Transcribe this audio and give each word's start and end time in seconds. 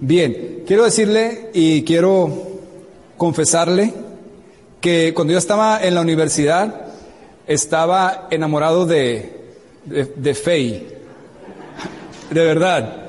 Bien, 0.00 0.62
quiero 0.64 0.84
decirle 0.84 1.50
y 1.52 1.82
quiero 1.82 2.60
confesarle 3.16 3.92
que 4.80 5.12
cuando 5.12 5.32
yo 5.32 5.38
estaba 5.40 5.82
en 5.82 5.96
la 5.96 6.02
universidad 6.02 6.86
estaba 7.48 8.28
enamorado 8.30 8.86
de, 8.86 9.42
de, 9.84 10.34
Faye. 10.34 10.86
De 12.30 12.44
verdad. 12.44 13.08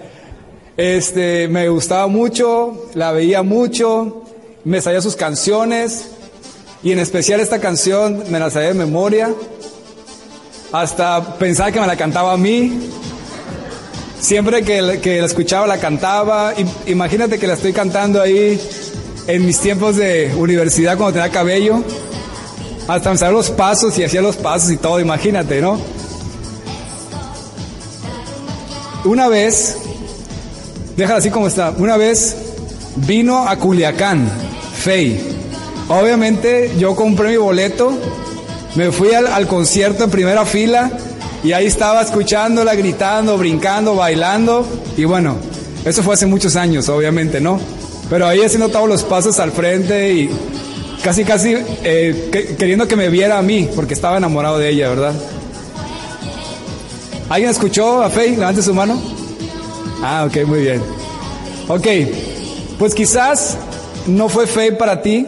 Este, 0.77 1.47
me 1.47 1.69
gustaba 1.69 2.07
mucho, 2.07 2.87
la 2.95 3.11
veía 3.11 3.43
mucho, 3.43 4.23
me 4.63 4.81
sabía 4.81 5.01
sus 5.01 5.15
canciones 5.15 6.09
y 6.81 6.91
en 6.91 6.97
especial 6.97 7.39
esta 7.39 7.59
canción 7.59 8.23
me 8.31 8.39
la 8.39 8.49
sabía 8.49 8.69
de 8.69 8.73
memoria. 8.73 9.31
Hasta 10.71 11.35
pensaba 11.37 11.71
que 11.71 11.81
me 11.81 11.85
la 11.85 11.97
cantaba 11.97 12.33
a 12.33 12.37
mí. 12.37 12.89
Siempre 14.19 14.63
que, 14.63 14.81
la 14.81 15.25
escuchaba 15.25 15.65
la 15.65 15.79
cantaba. 15.79 16.53
Imagínate 16.85 17.39
que 17.39 17.47
la 17.47 17.53
estoy 17.53 17.73
cantando 17.73 18.21
ahí 18.21 18.59
en 19.27 19.45
mis 19.45 19.59
tiempos 19.59 19.95
de 19.95 20.33
universidad 20.37 20.97
cuando 20.97 21.13
tenía 21.13 21.29
cabello. 21.29 21.83
Hasta 22.87 23.13
me 23.13 23.31
los 23.31 23.49
pasos 23.51 23.97
y 23.97 24.03
hacía 24.03 24.21
los 24.21 24.35
pasos 24.35 24.71
y 24.71 24.77
todo, 24.77 24.99
imagínate, 24.99 25.61
¿no? 25.61 25.79
Una 29.05 29.29
vez, 29.29 29.77
déjala 30.97 31.19
así 31.19 31.29
como 31.29 31.47
está, 31.47 31.71
una 31.77 31.97
vez 31.97 32.35
vino 32.95 33.47
a 33.47 33.55
Culiacán, 33.55 34.29
Fey. 34.75 35.19
Obviamente 35.87 36.71
yo 36.77 36.95
compré 36.95 37.29
mi 37.29 37.37
boleto, 37.37 37.93
me 38.75 38.91
fui 38.91 39.13
al 39.13 39.47
concierto 39.47 40.03
en 40.03 40.09
primera 40.09 40.45
fila 40.45 40.91
y 41.43 41.53
ahí 41.53 41.67
estaba 41.67 42.01
escuchándola, 42.01 42.75
gritando, 42.75 43.37
brincando, 43.37 43.95
bailando. 43.95 44.65
Y 44.97 45.05
bueno, 45.05 45.37
eso 45.85 46.03
fue 46.03 46.15
hace 46.15 46.25
muchos 46.25 46.55
años, 46.55 46.89
obviamente, 46.89 47.39
¿no? 47.39 47.59
Pero 48.09 48.27
ahí 48.27 48.41
haciendo 48.41 48.69
todos 48.69 48.89
los 48.89 49.03
pasos 49.03 49.39
al 49.39 49.51
frente 49.51 50.13
y 50.13 50.29
casi, 51.03 51.23
casi 51.23 51.55
eh, 51.83 52.29
que, 52.31 52.55
queriendo 52.55 52.87
que 52.87 52.95
me 52.95 53.09
viera 53.09 53.37
a 53.37 53.41
mí, 53.41 53.69
porque 53.75 53.93
estaba 53.93 54.17
enamorado 54.17 54.57
de 54.57 54.69
ella, 54.69 54.89
¿verdad? 54.89 55.13
¿Alguien 57.29 57.51
escuchó 57.51 58.03
a 58.03 58.09
Faye? 58.09 58.31
Levante 58.31 58.61
su 58.61 58.73
mano. 58.73 58.99
Ah, 60.01 60.25
ok, 60.27 60.45
muy 60.47 60.61
bien. 60.61 60.81
Ok, 61.67 61.87
pues 62.79 62.95
quizás 62.95 63.57
no 64.07 64.27
fue 64.27 64.47
Faye 64.47 64.73
para 64.73 65.01
ti, 65.01 65.25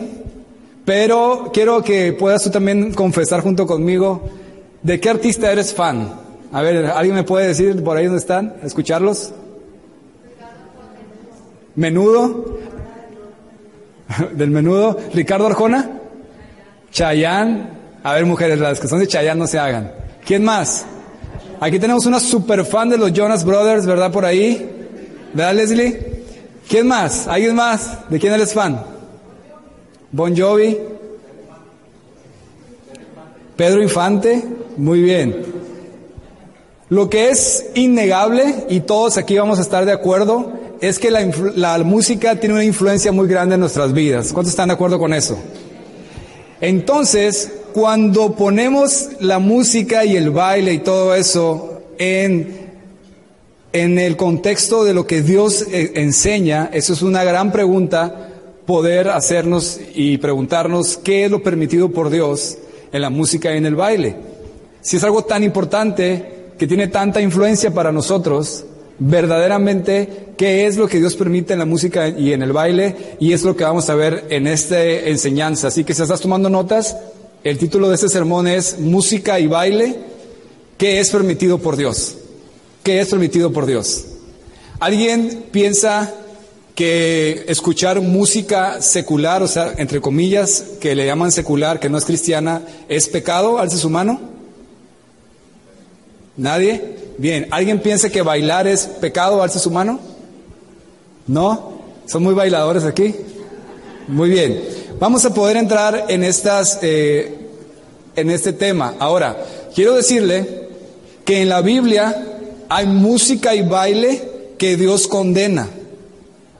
pero 0.83 1.51
quiero 1.53 1.83
que 1.83 2.11
puedas 2.11 2.43
tú 2.43 2.49
también 2.49 2.93
confesar 2.93 3.41
junto 3.41 3.67
conmigo 3.67 4.29
¿De 4.83 4.99
qué 4.99 5.09
artista 5.09 5.51
eres 5.51 5.73
fan? 5.73 6.13
A 6.51 6.61
ver, 6.61 6.85
¿alguien 6.87 7.15
me 7.15 7.23
puede 7.23 7.47
decir 7.47 7.83
por 7.83 7.97
ahí 7.97 8.05
dónde 8.05 8.19
están? 8.19 8.55
¿Escucharlos? 8.63 9.31
Menudo. 11.75 12.57
Del 14.33 14.51
menudo. 14.51 14.97
Ricardo 15.13 15.47
Arjona. 15.47 15.89
Chayán. 16.91 17.69
A 18.03 18.13
ver, 18.13 18.25
mujeres, 18.25 18.59
las 18.59 18.79
que 18.79 18.87
son 18.87 18.99
de 18.99 19.07
Chayán 19.07 19.37
no 19.37 19.47
se 19.47 19.59
hagan. 19.59 19.91
¿Quién 20.25 20.43
más? 20.43 20.85
Aquí 21.59 21.79
tenemos 21.79 22.05
una 22.07 22.19
super 22.19 22.65
fan 22.65 22.89
de 22.89 22.97
los 22.97 23.13
Jonas 23.13 23.45
Brothers, 23.45 23.85
¿verdad? 23.85 24.11
Por 24.11 24.25
ahí. 24.25 24.69
¿Verdad, 25.33 25.53
Leslie? 25.53 26.11
¿Quién 26.67 26.87
más? 26.87 27.27
¿Alguien 27.27 27.55
más? 27.55 28.09
¿De 28.09 28.19
quién 28.19 28.33
eres 28.33 28.53
fan? 28.53 28.83
Bon 30.11 30.35
Jovi. 30.35 30.77
Pedro 33.55 33.83
Infante, 33.83 34.43
muy 34.81 35.03
bien. 35.03 35.45
Lo 36.89 37.07
que 37.09 37.29
es 37.29 37.67
innegable, 37.75 38.65
y 38.67 38.81
todos 38.81 39.17
aquí 39.17 39.37
vamos 39.37 39.59
a 39.59 39.61
estar 39.61 39.85
de 39.85 39.91
acuerdo, 39.91 40.51
es 40.81 40.97
que 40.97 41.11
la, 41.11 41.23
la, 41.55 41.77
música 41.83 42.39
tiene 42.39 42.55
una 42.55 42.63
influencia 42.63 43.11
muy 43.11 43.27
grande 43.27 43.55
en 43.55 43.61
nuestras 43.61 43.93
vidas. 43.93 44.33
¿Cuántos 44.33 44.51
están 44.51 44.69
de 44.69 44.73
acuerdo 44.73 44.97
con 44.97 45.13
eso? 45.13 45.37
Entonces, 46.59 47.51
cuando 47.73 48.35
ponemos 48.35 49.09
la 49.19 49.37
música 49.37 50.03
y 50.03 50.17
el 50.17 50.31
baile 50.31 50.73
y 50.73 50.79
todo 50.79 51.13
eso 51.13 51.83
en, 51.99 52.71
en 53.71 53.99
el 53.99 54.17
contexto 54.17 54.83
de 54.83 54.95
lo 54.95 55.05
que 55.05 55.21
Dios 55.21 55.67
eh, 55.71 55.91
enseña, 55.95 56.71
eso 56.73 56.93
es 56.93 57.03
una 57.03 57.23
gran 57.23 57.51
pregunta, 57.51 58.29
poder 58.65 59.09
hacernos 59.09 59.79
y 59.93 60.17
preguntarnos 60.17 60.97
qué 60.97 61.25
es 61.25 61.31
lo 61.31 61.43
permitido 61.43 61.91
por 61.91 62.09
Dios 62.09 62.57
en 62.91 63.01
la 63.01 63.11
música 63.11 63.53
y 63.53 63.57
en 63.57 63.67
el 63.67 63.75
baile. 63.75 64.30
Si 64.81 64.97
es 64.97 65.03
algo 65.03 65.23
tan 65.23 65.43
importante, 65.43 66.41
que 66.57 66.67
tiene 66.67 66.87
tanta 66.87 67.21
influencia 67.21 67.71
para 67.71 67.91
nosotros, 67.91 68.65
verdaderamente 68.99 70.33
qué 70.37 70.67
es 70.67 70.77
lo 70.77 70.87
que 70.87 70.99
Dios 70.99 71.15
permite 71.15 71.53
en 71.53 71.59
la 71.59 71.65
música 71.65 72.07
y 72.07 72.33
en 72.33 72.43
el 72.43 72.53
baile, 72.53 73.15
y 73.19 73.33
es 73.33 73.43
lo 73.43 73.55
que 73.55 73.63
vamos 73.63 73.89
a 73.89 73.95
ver 73.95 74.25
en 74.29 74.47
esta 74.47 74.83
enseñanza. 74.83 75.69
Así 75.69 75.83
que 75.83 75.93
si 75.93 76.01
estás 76.01 76.21
tomando 76.21 76.49
notas, 76.49 76.95
el 77.43 77.57
título 77.57 77.89
de 77.89 77.95
este 77.95 78.09
sermón 78.09 78.47
es 78.47 78.77
Música 78.79 79.39
y 79.39 79.47
baile, 79.47 79.95
¿qué 80.77 80.99
es 80.99 81.09
permitido 81.09 81.57
por 81.57 81.77
Dios? 81.77 82.17
¿Qué 82.83 82.99
es 82.99 83.07
permitido 83.09 83.51
por 83.51 83.65
Dios? 83.65 84.05
¿Alguien 84.79 85.45
piensa 85.51 86.13
que 86.75 87.45
escuchar 87.47 88.01
música 88.01 88.81
secular, 88.81 89.43
o 89.43 89.47
sea, 89.47 89.73
entre 89.77 90.01
comillas, 90.01 90.63
que 90.79 90.95
le 90.95 91.05
llaman 91.05 91.31
secular, 91.31 91.79
que 91.79 91.89
no 91.89 91.97
es 91.97 92.05
cristiana, 92.05 92.63
es 92.87 93.07
pecado? 93.07 93.59
Alce 93.59 93.77
su 93.77 93.89
mano. 93.89 94.30
¿Nadie? 96.41 96.81
Bien. 97.19 97.47
¿Alguien 97.51 97.77
piensa 97.77 98.09
que 98.09 98.23
bailar 98.23 98.65
es 98.65 98.87
pecado? 98.87 99.43
Alce 99.43 99.59
su 99.59 99.69
mano. 99.69 99.99
¿No? 101.27 101.73
¿Son 102.07 102.23
muy 102.23 102.33
bailadores 102.33 102.83
aquí? 102.83 103.13
Muy 104.07 104.31
bien. 104.31 104.59
Vamos 104.99 105.23
a 105.23 105.35
poder 105.35 105.55
entrar 105.55 106.05
en 106.09 106.23
estas, 106.23 106.79
eh, 106.81 107.37
en 108.15 108.31
este 108.31 108.53
tema. 108.53 108.95
Ahora, 108.97 109.37
quiero 109.75 109.93
decirle 109.93 110.67
que 111.25 111.43
en 111.43 111.49
la 111.49 111.61
Biblia 111.61 112.25
hay 112.69 112.87
música 112.87 113.53
y 113.53 113.61
baile 113.61 114.55
que 114.57 114.77
Dios 114.77 115.07
condena. 115.07 115.69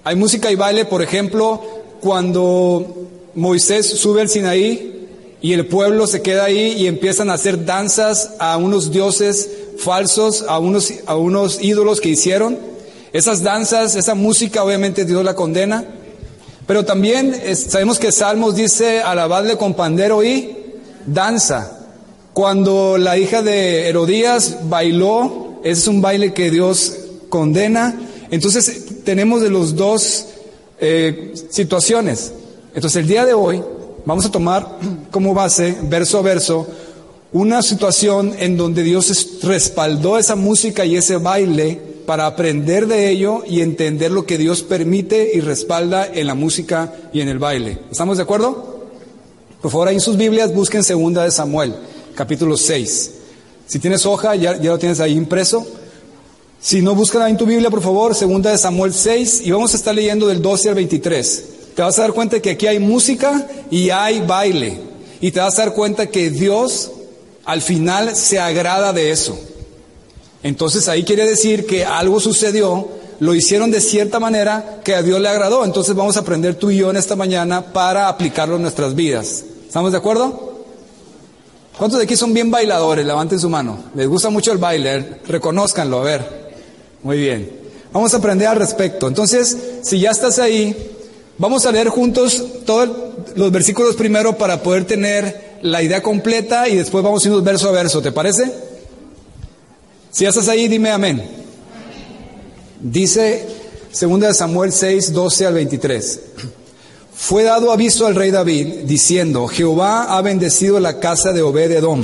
Hay 0.03 0.16
música 0.16 0.52
y 0.52 0.56
baile, 0.56 0.86
por 0.86 1.02
ejemplo, 1.02 1.59
cuando 2.02 3.08
Moisés 3.34 3.90
sube 3.90 4.22
al 4.22 4.30
Sinaí 4.30 5.08
y 5.41 5.53
el 5.53 5.66
pueblo 5.66 6.06
se 6.06 6.22
queda 6.22 6.44
ahí 6.44 6.75
y 6.78 6.86
empiezan 6.86 7.31
a 7.31 7.34
hacer 7.34 7.66
danzas 7.66 8.34
a 8.38 8.58
unos 8.58 8.91
dioses 8.91 9.50
falsos, 9.81 10.46
a 10.47 10.59
unos, 10.59 10.94
a 11.06 11.16
unos 11.16 11.62
ídolos 11.62 12.00
que 12.00 12.09
hicieron. 12.09 12.58
Esas 13.14 13.44
danzas, 13.44 13.96
esa 13.96 14.16
música, 14.16 14.64
obviamente 14.64 15.06
Dios 15.06 15.24
la 15.24 15.36
condena. 15.36 15.86
Pero 16.68 16.86
también 16.86 17.36
sabemos 17.56 18.00
que 18.00 18.12
Salmos 18.12 18.56
dice, 18.56 19.02
alabadle 19.02 19.58
con 19.58 19.74
pandero 19.74 20.24
y 20.24 20.56
danza. 21.06 21.80
Cuando 22.34 22.97
la 22.97 23.18
hija 23.18 23.41
de 23.41 23.90
Herodías 23.90 24.70
bailó, 24.70 25.59
ese 25.64 25.81
es 25.81 25.88
un 25.88 26.02
baile 26.02 26.34
que 26.34 26.50
Dios 26.50 26.96
condena. 27.30 28.00
Entonces 28.30 29.03
tenemos 29.03 29.41
de 29.41 29.50
los 29.50 29.75
dos 29.75 30.28
eh, 30.79 31.34
situaciones. 31.50 32.32
Entonces 32.73 33.02
el 33.02 33.08
día 33.08 33.26
de 33.26 33.34
hoy 33.34 33.61
vamos 34.05 34.26
a 34.26 34.32
tomar 34.32 34.78
como 35.11 35.34
base, 35.34 35.76
verso 35.84 36.20
a 36.20 36.22
verso, 36.22 36.67
una 37.33 37.61
situación 37.61 38.35
en 38.39 38.57
donde 38.57 38.83
Dios 38.83 39.39
respaldó 39.43 40.17
esa 40.17 40.35
música 40.35 40.85
y 40.85 40.97
ese 40.97 41.17
baile 41.17 41.79
para 42.05 42.25
aprender 42.25 42.87
de 42.87 43.09
ello 43.09 43.43
y 43.47 43.61
entender 43.61 44.11
lo 44.11 44.25
que 44.25 44.37
Dios 44.37 44.63
permite 44.63 45.31
y 45.33 45.39
respalda 45.39 46.05
en 46.05 46.28
la 46.28 46.33
música 46.33 46.93
y 47.13 47.22
en 47.22 47.29
el 47.29 47.39
baile. 47.39 47.79
¿Estamos 47.89 48.17
de 48.17 48.23
acuerdo? 48.23 48.89
Por 49.61 49.72
favor, 49.72 49.87
ahí 49.87 49.95
en 49.95 50.01
sus 50.01 50.17
Biblias 50.17 50.53
busquen 50.53 50.83
segunda 50.83 51.23
de 51.23 51.31
Samuel, 51.31 51.75
capítulo 52.16 52.57
6. 52.57 53.11
Si 53.66 53.79
tienes 53.79 54.05
hoja, 54.05 54.35
ya, 54.35 54.53
lo 54.55 54.78
tienes 54.78 54.99
ahí 54.99 55.13
impreso. 55.13 55.66
Si 56.59 56.81
no, 56.81 56.95
búscala 56.95 57.29
en 57.29 57.37
tu 57.37 57.45
Biblia, 57.45 57.69
por 57.69 57.81
favor, 57.81 58.13
segunda 58.13 58.51
de 58.51 58.57
Samuel 58.57 58.93
6, 58.93 59.43
y 59.45 59.51
vamos 59.51 59.73
a 59.73 59.78
estar 59.78 59.95
leyendo 59.95 60.28
del 60.28 60.41
12 60.41 60.69
al 60.69 60.75
23. 60.75 61.45
Te 61.75 61.81
vas 61.81 61.97
a 61.97 62.01
dar 62.01 62.13
cuenta 62.13 62.41
que 62.41 62.51
aquí 62.51 62.67
hay 62.67 62.79
música 62.79 63.47
y 63.69 63.89
hay 63.89 64.19
baile. 64.19 64.79
Y 65.22 65.31
te 65.31 65.39
vas 65.39 65.57
a 65.57 65.66
dar 65.66 65.73
cuenta 65.73 66.07
que 66.07 66.29
Dios 66.29 66.91
al 67.46 67.61
final 67.61 68.16
se 68.16 68.40
agrada 68.40 68.93
de 68.93 69.11
eso. 69.11 69.38
Entonces 70.43 70.88
ahí 70.88 71.03
quiere 71.03 71.26
decir 71.26 71.66
que 71.66 71.85
algo 71.85 72.20
sucedió 72.20 72.90
lo 73.20 73.35
hicieron 73.35 73.70
de 73.70 73.82
cierta 73.82 74.20
manera 74.20 74.82
que 74.84 74.96
a 74.96 75.03
Dios 75.03 75.22
le 75.22 75.29
agradó. 75.29 75.64
Entonces 75.64 75.96
vamos 75.96 76.17
a 76.17 76.22
aprender 76.22 76.55
tú 76.55 76.72
y 76.72 76.78
yo 76.78 76.90
en 76.90 76.97
esta 76.97 77.16
mañana 77.16 77.61
para 77.72 78.08
aplicarlo 78.08 78.55
en 78.55 78.64
nuestras 78.64 78.96
vidas. 78.96 79.43
¿Estamos 79.67 79.91
de 79.91 79.99
acuerdo? 79.99 80.66
¿Cuántos 81.78 81.99
de 81.99 82.05
aquí 82.05 82.16
son 82.16 82.34
bien 82.34 82.49
bailadores? 82.49 83.05
Levanten 83.05 83.40
su 83.40 83.47
mano. 83.47 83.78
Les 83.96 84.08
gusta 84.08 84.29
mucho 84.32 84.52
el 84.52 84.58
baile, 84.58 85.20
reconózcanlo, 85.28 85.99
a 85.99 86.03
ver. 86.03 86.52
Muy 87.03 87.17
bien. 87.17 87.59
Vamos 87.93 88.14
a 88.14 88.17
aprender 88.17 88.47
al 88.47 88.58
respecto. 88.58 89.08
Entonces, 89.08 89.55
si 89.84 89.99
ya 89.99 90.09
estás 90.11 90.40
ahí, 90.40 90.76
vamos 91.38 91.66
a 91.66 91.72
leer 91.72 91.90
juntos 91.90 92.43
todos 92.66 92.90
los 93.35 93.52
versículos 93.52 93.96
primero 93.96 94.38
para 94.38 94.64
poder 94.64 94.85
tener 94.85 95.51
la 95.61 95.81
idea 95.81 96.02
completa 96.02 96.67
y 96.67 96.75
después 96.75 97.03
vamos 97.03 97.25
irnos 97.25 97.43
verso 97.43 97.69
a 97.69 97.72
verso. 97.72 98.02
¿Te 98.02 98.11
parece? 98.11 98.52
Si 100.11 100.25
estás 100.25 100.47
ahí, 100.47 100.67
dime 100.67 100.91
amén. 100.91 101.23
Dice 102.79 103.46
2 103.99 104.35
Samuel 104.35 104.72
6, 104.72 105.13
12 105.13 105.46
al 105.46 105.53
23. 105.53 106.19
Fue 107.13 107.43
dado 107.43 107.72
aviso 107.72 108.08
al 108.08 108.16
rey 108.16 108.31
David 108.31 108.67
diciendo, 108.85 109.47
Jehová 109.47 110.17
ha 110.17 110.22
bendecido 110.22 110.79
la 110.79 110.99
casa 110.99 111.31
de 111.34 111.43
Obed-edom 111.43 112.02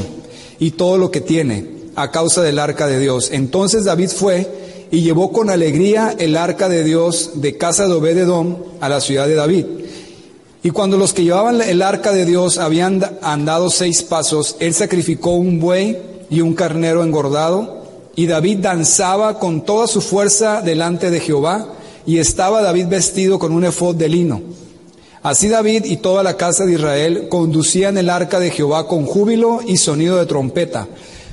y 0.59 0.71
todo 0.71 0.97
lo 0.97 1.09
que 1.09 1.21
tiene 1.21 1.77
a 1.95 2.11
causa 2.11 2.43
del 2.43 2.59
arca 2.59 2.85
de 2.85 2.99
Dios. 2.99 3.29
Entonces 3.31 3.85
David 3.85 4.09
fue 4.09 4.47
y 4.91 5.01
llevó 5.01 5.31
con 5.31 5.49
alegría 5.49 6.15
el 6.17 6.37
arca 6.37 6.69
de 6.69 6.83
Dios 6.83 7.31
de 7.35 7.57
casa 7.57 7.87
de 7.87 7.93
Obed-edom 7.93 8.57
a 8.79 8.89
la 8.89 9.01
ciudad 9.01 9.27
de 9.27 9.35
David. 9.35 9.65
Y 10.63 10.71
cuando 10.71 10.97
los 10.97 11.13
que 11.13 11.23
llevaban 11.23 11.61
el 11.61 11.81
arca 11.81 12.11
de 12.11 12.25
Dios 12.25 12.57
habían 12.57 13.03
andado 13.21 13.69
seis 13.69 14.03
pasos, 14.03 14.55
él 14.59 14.73
sacrificó 14.73 15.31
un 15.31 15.59
buey 15.59 15.97
y 16.29 16.41
un 16.41 16.53
carnero 16.53 17.03
engordado 17.03 17.77
y 18.17 18.25
David 18.25 18.57
danzaba 18.61 19.37
con 19.37 19.63
toda 19.63 19.85
su 19.85 20.01
fuerza 20.01 20.61
delante 20.61 21.11
de 21.11 21.19
Jehová, 21.19 21.67
y 22.07 22.17
estaba 22.17 22.63
David 22.63 22.87
vestido 22.87 23.37
con 23.37 23.51
un 23.51 23.63
efod 23.63 23.95
de 23.95 24.09
lino. 24.09 24.41
Así 25.21 25.49
David 25.49 25.85
y 25.85 25.97
toda 25.97 26.23
la 26.23 26.35
casa 26.35 26.65
de 26.65 26.73
Israel 26.73 27.27
conducían 27.29 27.95
el 27.95 28.09
arca 28.09 28.39
de 28.39 28.49
Jehová 28.49 28.87
con 28.87 29.05
júbilo 29.05 29.59
y 29.63 29.77
sonido 29.77 30.17
de 30.17 30.25
trompeta. 30.25 30.87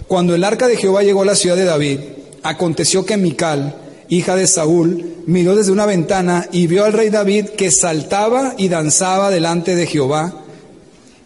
Cuando 0.09 0.35
el 0.35 0.45
arca 0.45 0.69
de 0.69 0.77
Jehová 0.77 1.03
llegó 1.03 1.23
a 1.23 1.27
la 1.27 1.37
ciudad 1.37 1.57
de 1.57 1.65
David, 1.65 2.01
aconteció 2.43 3.07
que 3.07 3.17
Mical, 3.17 3.75
hija 4.09 4.37
de 4.37 4.47
Saúl, 4.47 5.15
miró 5.27 5.57
desde 5.57 5.73
una 5.73 5.87
ventana 5.87 6.49
y 6.53 6.67
vio 6.67 6.85
al 6.85 6.93
rey 6.93 7.11
David 7.11 7.51
que 7.51 7.71
saltaba 7.71 8.55
y 8.59 8.69
danzaba 8.69 9.31
delante 9.31 9.75
de 9.75 9.87
Jehová, 9.87 10.45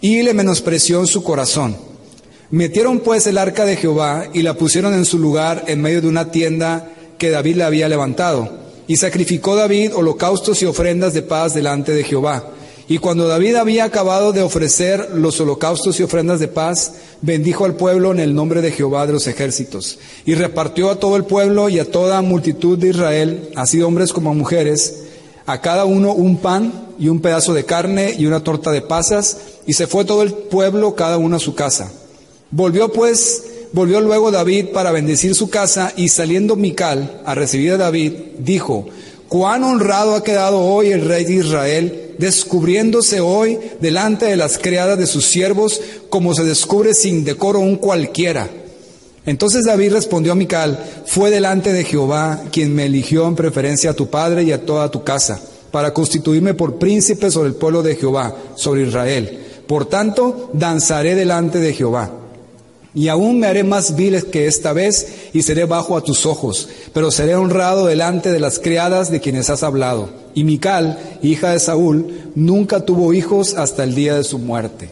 y 0.00 0.22
le 0.22 0.34
menospreció 0.34 1.00
en 1.00 1.06
su 1.06 1.22
corazón. 1.22 1.76
Metieron 2.50 3.00
pues 3.00 3.26
el 3.26 3.36
arca 3.36 3.64
de 3.64 3.76
Jehová 3.76 4.26
y 4.32 4.42
la 4.42 4.54
pusieron 4.54 4.94
en 4.94 5.04
su 5.04 5.19
lugar 5.19 5.64
en 5.66 5.82
medio 5.82 6.00
de 6.00 6.08
una 6.08 6.30
tienda 6.30 6.90
que 7.19 7.30
David 7.30 7.56
le 7.56 7.64
había 7.64 7.88
levantado. 7.88 8.69
Y 8.86 8.96
sacrificó 8.96 9.54
David 9.54 9.94
holocaustos 9.94 10.62
y 10.62 10.64
ofrendas 10.64 11.12
de 11.12 11.20
paz 11.22 11.52
delante 11.52 11.92
de 11.92 12.04
Jehová. 12.04 12.52
Y 12.90 12.96
cuando 12.99 13.29
David 13.29 13.56
había 13.56 13.85
acabado 13.85 14.32
de 14.32 14.40
ofrecer 14.40 15.11
los 15.14 15.38
holocaustos 15.40 16.00
y 16.00 16.02
ofrendas 16.02 16.40
de 16.40 16.49
paz, 16.49 16.94
bendijo 17.20 17.67
al 17.67 17.75
pueblo 17.76 18.12
en 18.12 18.19
el 18.19 18.35
nombre 18.35 18.62
de 18.62 18.73
Jehová 18.73 19.06
de 19.06 19.12
los 19.12 19.26
ejércitos. 19.26 19.99
Y 20.25 20.35
repartió 20.35 20.90
a 20.90 20.99
todo 20.99 21.17
el 21.17 21.25
pueblo 21.25 21.69
y 21.69 21.79
a 21.79 21.90
toda 21.90 22.23
multitud 22.23 22.79
de 22.79 22.88
Israel, 22.88 23.50
así 23.56 23.82
hombres 23.82 24.14
como 24.14 24.32
mujeres, 24.32 25.02
a 25.44 25.61
cada 25.61 25.85
uno 25.85 26.14
un 26.14 26.38
pan 26.38 26.88
y 26.99 27.08
un 27.08 27.20
pedazo 27.20 27.52
de 27.52 27.67
carne 27.67 28.14
y 28.17 28.25
una 28.25 28.43
torta 28.43 28.70
de 28.70 28.81
pasas, 28.81 29.37
y 29.67 29.75
se 29.75 29.87
fue 29.87 30.06
todo 30.06 30.23
el 30.23 30.32
pueblo, 30.32 30.94
cada 30.94 31.19
uno 31.19 31.37
a 31.37 31.40
su 31.40 31.55
casa. 31.55 31.93
Volvió 32.50 32.90
pues, 32.90 33.44
volvió 33.75 34.00
luego 34.00 34.31
David 34.31 34.69
para 34.73 34.93
bendecir 34.93 35.35
su 35.35 35.50
casa 35.50 35.93
y 35.94 36.08
saliendo 36.08 36.56
Mical 36.56 37.20
a 37.26 37.35
recibir 37.35 37.73
a 37.73 37.76
David, 37.76 38.14
dijo, 38.38 38.87
cuán 39.29 39.62
honrado 39.62 40.14
ha 40.14 40.25
quedado 40.25 40.61
hoy 40.61 40.88
el 40.88 41.05
rey 41.05 41.25
de 41.25 41.35
Israel, 41.35 42.07
descubriéndose 42.18 43.20
hoy 43.20 43.58
delante 43.80 44.26
de 44.26 44.36
las 44.36 44.58
criadas 44.58 44.98
de 44.98 45.06
sus 45.06 45.24
siervos, 45.24 45.80
como 46.10 46.34
se 46.34 46.44
descubre 46.44 46.94
sin 46.94 47.24
decoro 47.24 47.60
un 47.60 47.76
cualquiera. 47.76 48.48
Entonces 49.24 49.64
David 49.64 49.92
respondió 49.92 50.32
a 50.32 50.36
Mical, 50.36 51.02
fue 51.06 51.30
delante 51.30 51.72
de 51.72 51.84
Jehová 51.84 52.44
quien 52.50 52.74
me 52.74 52.86
eligió 52.86 53.26
en 53.26 53.36
preferencia 53.36 53.90
a 53.90 53.94
tu 53.94 54.08
padre 54.08 54.42
y 54.42 54.52
a 54.52 54.64
toda 54.64 54.90
tu 54.90 55.04
casa, 55.04 55.40
para 55.70 55.92
constituirme 55.92 56.54
por 56.54 56.78
príncipe 56.78 57.30
sobre 57.30 57.50
el 57.50 57.54
pueblo 57.54 57.82
de 57.82 57.96
Jehová, 57.96 58.34
sobre 58.54 58.86
Israel. 58.86 59.38
Por 59.66 59.84
tanto, 59.84 60.50
danzaré 60.54 61.14
delante 61.14 61.58
de 61.58 61.74
Jehová. 61.74 62.17
Y 62.94 63.08
aún 63.08 63.38
me 63.38 63.46
haré 63.46 63.64
más 63.64 63.96
vil 63.96 64.25
que 64.26 64.46
esta 64.46 64.73
vez 64.73 65.31
y 65.32 65.43
seré 65.43 65.67
bajo 65.67 65.96
a 65.96 66.02
tus 66.02 66.26
ojos, 66.26 66.69
pero 66.93 67.11
seré 67.11 67.37
honrado 67.37 67.87
delante 67.87 68.32
de 68.32 68.40
las 68.40 68.58
criadas 68.58 69.11
de 69.11 69.20
quienes 69.20 69.50
has 69.50 69.62
hablado. 69.62 70.08
Y 70.35 70.44
Mical, 70.44 70.99
hija 71.23 71.50
de 71.50 71.61
Saúl, 71.61 72.31
nunca 72.35 72.81
tuvo 72.81 73.12
hijos 73.12 73.55
hasta 73.55 73.85
el 73.85 73.94
día 73.94 74.14
de 74.14 74.25
su 74.25 74.38
muerte. 74.38 74.90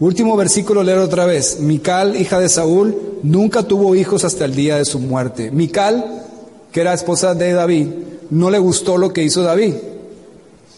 Último 0.00 0.36
versículo, 0.36 0.82
leer 0.82 0.98
otra 0.98 1.24
vez. 1.24 1.60
Mical, 1.60 2.20
hija 2.20 2.38
de 2.38 2.48
Saúl, 2.48 2.96
nunca 3.22 3.64
tuvo 3.64 3.94
hijos 3.94 4.24
hasta 4.24 4.44
el 4.44 4.54
día 4.54 4.76
de 4.76 4.84
su 4.84 4.98
muerte. 4.98 5.50
Mical, 5.50 6.24
que 6.72 6.80
era 6.80 6.94
esposa 6.94 7.34
de 7.34 7.52
David, 7.52 7.88
no 8.30 8.50
le 8.50 8.58
gustó 8.58 8.96
lo 8.96 9.12
que 9.12 9.22
hizo 9.22 9.42
David. 9.42 9.74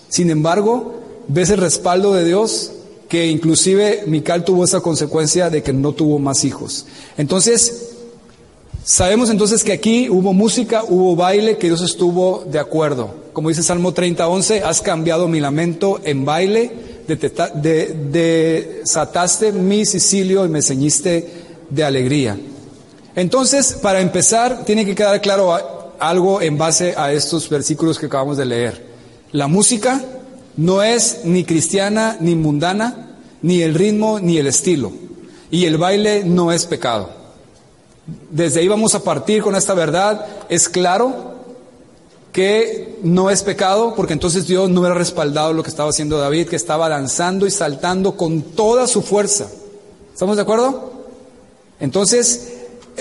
Sin 0.09 0.31
embargo, 0.31 0.95
ves 1.29 1.51
el 1.51 1.59
respaldo 1.59 2.15
de 2.15 2.25
Dios 2.25 2.73
que 3.11 3.27
inclusive 3.27 4.05
Mical 4.07 4.45
tuvo 4.45 4.63
esa 4.63 4.81
consecuencia 4.81 5.51
de 5.51 5.65
que 5.65 5.73
no 5.73 5.93
tuvo 5.93 6.21
más 6.21 6.45
hijos. 6.45 6.87
Entonces, 7.19 7.89
sabemos 8.85 9.31
entonces 9.31 9.65
que 9.65 9.73
aquí 9.73 10.09
hubo 10.09 10.33
música, 10.33 10.85
hubo 10.89 11.17
baile, 11.17 11.59
que 11.59 11.67
Dios 11.67 11.83
estuvo 11.83 12.45
de 12.49 12.61
acuerdo. 12.61 13.13
Como 13.33 13.49
dice 13.49 13.65
Salmo 13.65 13.93
30, 13.93 14.29
11, 14.29 14.63
has 14.63 14.81
cambiado 14.81 15.27
mi 15.27 15.41
lamento 15.41 16.01
en 16.05 16.25
baile, 16.25 16.71
desataste 18.13 19.51
mi 19.51 19.85
Sicilio 19.85 20.47
y 20.47 20.49
me 20.49 20.63
ceñiste 20.63 21.29
de 21.69 21.83
alegría. 21.83 22.39
Entonces, 23.17 23.73
para 23.73 24.01
empezar, 24.01 24.65
tiene 24.65 24.85
que 24.85 24.95
quedar 24.95 25.21
claro 25.21 25.53
algo 25.99 26.41
en 26.41 26.57
base 26.57 26.95
a 26.97 27.13
estos 27.13 27.49
versículos 27.49 27.99
que 27.99 28.07
acabamos 28.07 28.37
de 28.37 28.47
leer. 28.47 28.87
La 29.33 29.49
música 29.49 30.01
no 30.61 30.83
es 30.83 31.21
ni 31.25 31.45
cristiana 31.45 32.19
ni 32.21 32.35
mundana, 32.35 33.17
ni 33.41 33.63
el 33.63 33.75
ritmo 33.75 34.21
ni 34.21 34.37
el 34.37 34.47
estilo. 34.47 34.93
Y 35.51 35.65
el 35.65 35.79
baile 35.79 36.23
no 36.23 36.53
es 36.53 36.67
pecado. 36.67 37.09
Desde 38.31 38.61
ahí 38.61 38.69
vamos 38.69 38.95
a 38.95 39.03
partir 39.03 39.43
con 39.43 39.57
esta 39.57 39.73
verdad. 39.73 40.27
Es 40.51 40.69
claro 40.69 41.35
que 42.31 42.99
no 43.03 43.31
es 43.31 43.43
pecado, 43.43 43.95
porque 43.97 44.13
entonces 44.13 44.47
Dios 44.47 44.69
no 44.69 44.81
hubiera 44.81 44.95
respaldado 44.95 45.55
lo 45.55 45.63
que 45.63 45.71
estaba 45.71 45.89
haciendo 45.89 46.19
David, 46.19 46.49
que 46.49 46.57
estaba 46.57 46.91
danzando 46.91 47.47
y 47.47 47.51
saltando 47.51 48.19
con 48.19 48.43
toda 48.43 48.87
su 48.87 49.01
fuerza. 49.01 49.47
¿Estamos 50.13 50.37
de 50.37 50.43
acuerdo? 50.43 50.93
Entonces, 51.81 52.53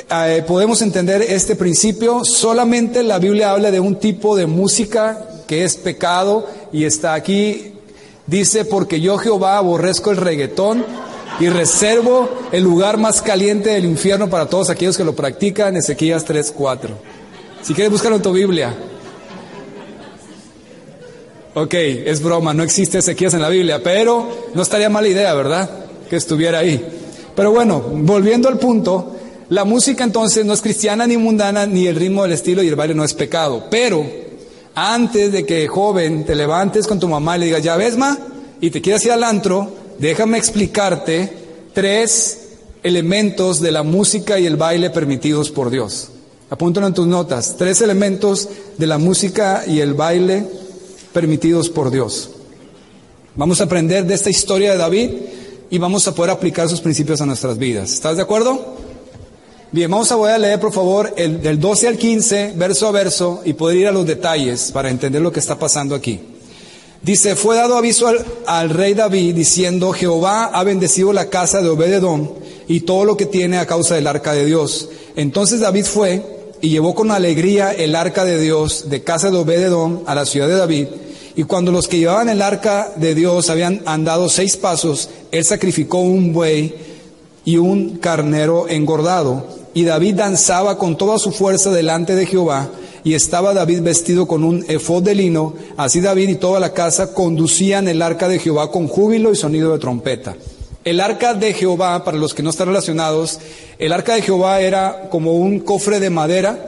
eh, 0.10 0.46
podemos 0.48 0.82
entender 0.82 1.22
este 1.24 1.58
principio. 1.58 2.24
Solamente 2.24 3.04
la 3.04 3.20
Biblia 3.20 3.52
habla 3.52 3.70
de 3.70 3.82
un 3.82 3.98
tipo 3.98 4.38
de 4.38 4.46
música 4.46 5.26
que 5.50 5.64
es 5.64 5.78
pecado 5.78 6.48
y 6.72 6.86
está 6.86 7.16
aquí, 7.16 7.74
dice, 8.28 8.66
porque 8.66 9.02
yo 9.02 9.18
Jehová 9.18 9.58
aborrezco 9.58 10.12
el 10.12 10.18
reggaetón 10.18 10.86
y 11.40 11.50
reservo 11.50 12.30
el 12.52 12.64
lugar 12.64 13.00
más 13.00 13.24
caliente 13.24 13.72
del 13.72 13.86
infierno 13.86 14.30
para 14.30 14.46
todos 14.46 14.70
aquellos 14.70 14.96
que 14.96 15.04
lo 15.04 15.16
practican, 15.16 15.76
Ezequías 15.76 16.24
3:4. 16.24 16.90
Si 17.64 17.74
quieres 17.74 17.92
buscarlo 17.92 18.18
en 18.18 18.22
tu 18.22 18.32
Biblia. 18.32 18.76
Ok, 21.56 21.74
es 21.74 22.22
broma, 22.22 22.54
no 22.54 22.62
existe 22.62 23.00
Ezequías 23.00 23.34
en 23.34 23.42
la 23.42 23.50
Biblia, 23.50 23.82
pero 23.84 24.52
no 24.54 24.62
estaría 24.62 24.88
mala 24.88 25.08
idea, 25.08 25.34
¿verdad? 25.34 25.68
Que 26.08 26.18
estuviera 26.18 26.60
ahí. 26.60 26.80
Pero 27.36 27.52
bueno, 27.52 27.80
volviendo 27.80 28.50
al 28.50 28.60
punto, 28.60 29.16
la 29.50 29.66
música 29.66 30.04
entonces 30.04 30.46
no 30.46 30.54
es 30.54 30.62
cristiana 30.62 31.08
ni 31.08 31.18
mundana, 31.18 31.66
ni 31.66 31.88
el 31.88 31.96
ritmo 31.96 32.22
del 32.22 32.34
estilo 32.34 32.62
y 32.62 32.68
el 32.68 32.76
baile 32.76 32.94
no 32.94 33.04
es 33.04 33.16
pecado, 33.16 33.66
pero 33.72 34.29
antes 34.80 35.32
de 35.32 35.46
que 35.46 35.68
joven 35.68 36.26
te 36.26 36.36
levantes 36.36 36.88
con 36.88 37.00
tu 37.00 37.08
mamá 37.08 37.36
y 37.36 37.40
le 37.42 37.46
digas, 37.48 37.64
ya 37.64 37.76
ves, 37.76 37.98
ma, 37.98 38.18
y 38.62 38.70
te 38.70 38.82
quieras 38.82 39.04
ir 39.06 39.12
al 39.12 39.24
antro, 39.24 39.72
déjame 40.00 40.38
explicarte 40.38 41.34
tres 41.74 42.50
elementos 42.82 43.60
de 43.60 43.72
la 43.72 43.84
música 43.84 44.40
y 44.40 44.46
el 44.46 44.56
baile 44.56 44.90
permitidos 44.90 45.52
por 45.52 45.70
Dios. 45.70 46.12
Apúntalo 46.50 46.88
en 46.88 46.94
tus 46.94 47.08
notas. 47.08 47.58
Tres 47.58 47.82
elementos 47.82 48.50
de 48.78 48.88
la 48.88 48.98
música 48.98 49.64
y 49.68 49.82
el 49.82 49.94
baile 49.94 50.48
permitidos 51.14 51.70
por 51.70 51.92
Dios. 51.92 52.30
Vamos 53.36 53.62
a 53.62 53.66
aprender 53.66 54.06
de 54.06 54.16
esta 54.16 54.30
historia 54.30 54.72
de 54.72 54.78
David 54.78 55.12
y 55.70 55.78
vamos 55.78 56.08
a 56.08 56.16
poder 56.16 56.32
aplicar 56.32 56.68
sus 56.68 56.82
principios 56.82 57.22
a 57.22 57.26
nuestras 57.26 57.58
vidas. 57.58 57.94
¿Estás 57.94 58.16
de 58.18 58.24
acuerdo? 58.24 58.76
Bien, 59.72 59.92
vamos 59.92 60.12
a 60.12 60.16
voy 60.16 60.32
a 60.32 60.38
leer 60.40 60.60
por 60.60 60.74
favor 60.74 61.14
el, 61.16 61.44
del 61.44 61.60
12 61.60 61.90
al 61.90 61.98
15, 62.00 62.54
verso 62.56 62.88
a 62.88 62.92
verso, 62.92 63.42
y 63.46 63.54
poder 63.54 63.78
ir 63.78 63.88
a 63.88 63.92
los 63.92 64.08
detalles 64.08 64.72
para 64.72 64.90
entender 64.90 65.22
lo 65.22 65.32
que 65.32 65.40
está 65.40 65.60
pasando 65.60 65.94
aquí. 65.94 66.20
Dice, 67.04 67.36
fue 67.36 67.56
dado 67.56 67.78
aviso 67.78 68.08
al, 68.08 68.26
al, 68.48 68.72
rey 68.72 68.96
David 68.96 69.36
diciendo, 69.36 69.92
Jehová 69.92 70.46
ha 70.46 70.64
bendecido 70.64 71.14
la 71.14 71.30
casa 71.30 71.62
de 71.62 71.70
Obededón 71.70 72.34
y 72.68 72.80
todo 72.80 73.06
lo 73.06 73.16
que 73.16 73.28
tiene 73.28 73.60
a 73.60 73.68
causa 73.68 73.94
del 73.94 74.08
arca 74.08 74.34
de 74.34 74.46
Dios. 74.46 74.90
Entonces 75.16 75.60
David 75.60 75.86
fue 75.86 76.24
y 76.62 76.70
llevó 76.70 76.96
con 76.96 77.12
alegría 77.12 77.72
el 77.72 77.96
arca 77.96 78.26
de 78.26 78.42
Dios 78.42 78.90
de 78.90 79.04
casa 79.04 79.30
de 79.30 79.38
Obededón 79.38 80.02
a 80.08 80.16
la 80.16 80.26
ciudad 80.26 80.48
de 80.48 80.58
David. 80.58 80.88
Y 81.36 81.44
cuando 81.44 81.72
los 81.72 81.88
que 81.88 82.00
llevaban 82.00 82.30
el 82.30 82.42
arca 82.42 82.92
de 82.96 83.14
Dios 83.14 83.52
habían 83.52 83.84
andado 83.86 84.30
seis 84.30 84.58
pasos, 84.58 85.12
él 85.32 85.46
sacrificó 85.46 86.00
un 86.00 86.34
buey 86.34 86.74
y 87.46 87.58
un 87.58 87.98
carnero 87.98 88.68
engordado. 88.68 89.59
Y 89.74 89.84
David 89.84 90.16
danzaba 90.16 90.78
con 90.78 90.98
toda 90.98 91.20
su 91.20 91.32
fuerza 91.32 91.72
delante 91.72 92.16
de 92.16 92.26
Jehová. 92.26 92.70
Y 93.04 93.14
estaba 93.14 93.54
David 93.54 93.82
vestido 93.82 94.28
con 94.28 94.44
un 94.44 94.66
efod 94.68 95.04
de 95.04 95.16
lino. 95.16 95.54
Así 95.78 96.02
David 96.02 96.30
y 96.30 96.36
toda 96.36 96.60
la 96.60 96.74
casa 96.74 97.14
conducían 97.14 97.88
el 97.88 98.02
arca 98.02 98.28
de 98.28 98.40
Jehová 98.40 98.72
con 98.72 98.88
júbilo 98.88 99.32
y 99.32 99.36
sonido 99.36 99.72
de 99.72 99.80
trompeta. 99.80 100.36
El 100.84 101.02
arca 101.02 101.34
de 101.34 101.54
Jehová, 101.54 102.04
para 102.04 102.18
los 102.18 102.34
que 102.34 102.42
no 102.42 102.50
están 102.50 102.68
relacionados, 102.68 103.40
el 103.78 103.92
arca 103.92 104.16
de 104.16 104.22
Jehová 104.22 104.62
era 104.62 105.10
como 105.10 105.34
un 105.34 105.60
cofre 105.60 106.00
de 106.00 106.10
madera 106.10 106.68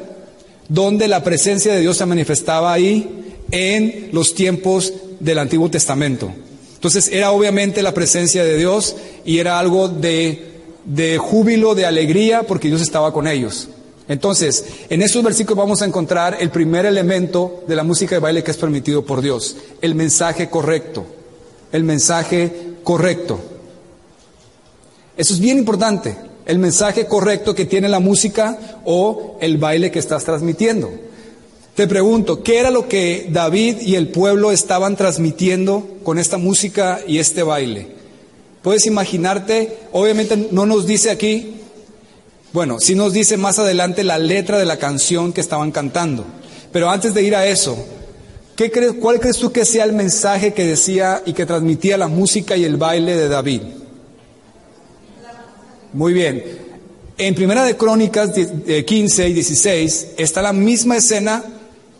donde 0.68 1.08
la 1.08 1.24
presencia 1.24 1.74
de 1.74 1.82
Dios 1.82 1.98
se 1.98 2.06
manifestaba 2.06 2.72
ahí 2.72 3.36
en 3.52 4.10
los 4.14 4.34
tiempos 4.34 4.94
del 5.20 5.40
Antiguo 5.40 5.70
Testamento. 5.70 6.32
Entonces 6.76 7.10
era 7.12 7.32
obviamente 7.32 7.84
la 7.84 7.94
presencia 7.94 8.44
de 8.44 8.58
Dios 8.58 8.96
y 9.26 9.40
era 9.40 9.60
algo 9.60 9.88
de, 9.88 10.51
de 10.86 11.18
júbilo, 11.18 11.76
de 11.76 11.86
alegría, 11.86 12.44
porque 12.44 12.68
Dios 12.68 12.82
estaba 12.82 13.14
con 13.14 13.28
ellos. 13.28 13.70
Entonces, 14.08 14.66
en 14.90 15.02
estos 15.02 15.24
versículos 15.24 15.58
vamos 15.58 15.82
a 15.82 15.86
encontrar 15.86 16.38
el 16.40 16.50
primer 16.50 16.86
elemento 16.86 17.64
de 17.68 17.76
la 17.76 17.84
música 17.84 18.16
de 18.16 18.20
baile 18.20 18.44
que 18.44 18.52
es 18.52 18.58
permitido 18.58 19.06
por 19.06 19.22
Dios, 19.22 19.56
el 19.82 19.96
mensaje 19.96 20.50
correcto, 20.50 21.06
el 21.72 21.84
mensaje 21.84 22.52
correcto. 22.84 23.40
Eso 25.16 25.34
es 25.34 25.40
bien 25.40 25.60
importante, 25.60 26.18
el 26.46 26.60
mensaje 26.60 27.06
correcto 27.06 27.56
que 27.56 27.66
tiene 27.66 27.88
la 27.88 28.00
música 28.00 28.82
o 28.84 29.38
el 29.40 29.58
baile 29.58 29.92
que 29.92 30.00
estás 30.00 30.26
transmitiendo. 30.26 30.92
Te 31.76 31.88
pregunto, 31.88 32.44
¿qué 32.44 32.60
era 32.60 32.70
lo 32.70 32.90
que 32.90 33.30
David 33.32 33.78
y 33.80 33.96
el 33.96 34.10
pueblo 34.10 34.52
estaban 34.52 34.98
transmitiendo 34.98 35.88
con 36.04 36.20
esta 36.20 36.38
música 36.38 37.00
y 37.08 37.20
este 37.20 37.44
baile? 37.44 38.01
Puedes 38.62 38.86
imaginarte, 38.86 39.78
obviamente 39.92 40.50
no 40.52 40.66
nos 40.66 40.86
dice 40.86 41.10
aquí, 41.10 41.56
bueno, 42.54 42.80
sí 42.80 42.96
nos 42.96 43.14
dice 43.14 43.38
más 43.38 43.60
adelante 43.60 44.04
la 44.04 44.20
letra 44.20 44.60
de 44.60 44.66
la 44.66 44.78
canción 44.78 45.34
que 45.34 45.42
estaban 45.42 45.72
cantando. 45.72 46.26
Pero 46.72 46.90
antes 46.90 47.14
de 47.14 47.24
ir 47.24 47.36
a 47.36 47.48
eso, 47.48 47.78
¿qué 48.56 48.70
crees, 48.70 48.94
¿cuál 48.94 49.20
crees 49.20 49.38
tú 49.38 49.52
que 49.52 49.66
sea 49.66 49.86
el 49.86 49.94
mensaje 49.94 50.54
que 50.54 50.66
decía 50.66 51.24
y 51.26 51.34
que 51.34 51.46
transmitía 51.46 51.98
la 51.98 52.08
música 52.08 52.56
y 52.56 52.66
el 52.66 52.78
baile 52.78 53.16
de 53.16 53.28
David? 53.30 53.62
Muy 55.94 56.14
bien. 56.14 56.44
En 57.18 57.36
Primera 57.36 57.64
de 57.64 57.76
Crónicas 57.76 58.32
15 58.32 59.30
y 59.30 59.34
16 59.34 60.08
está 60.18 60.42
la 60.42 60.54
misma 60.54 60.98
escena 60.98 61.44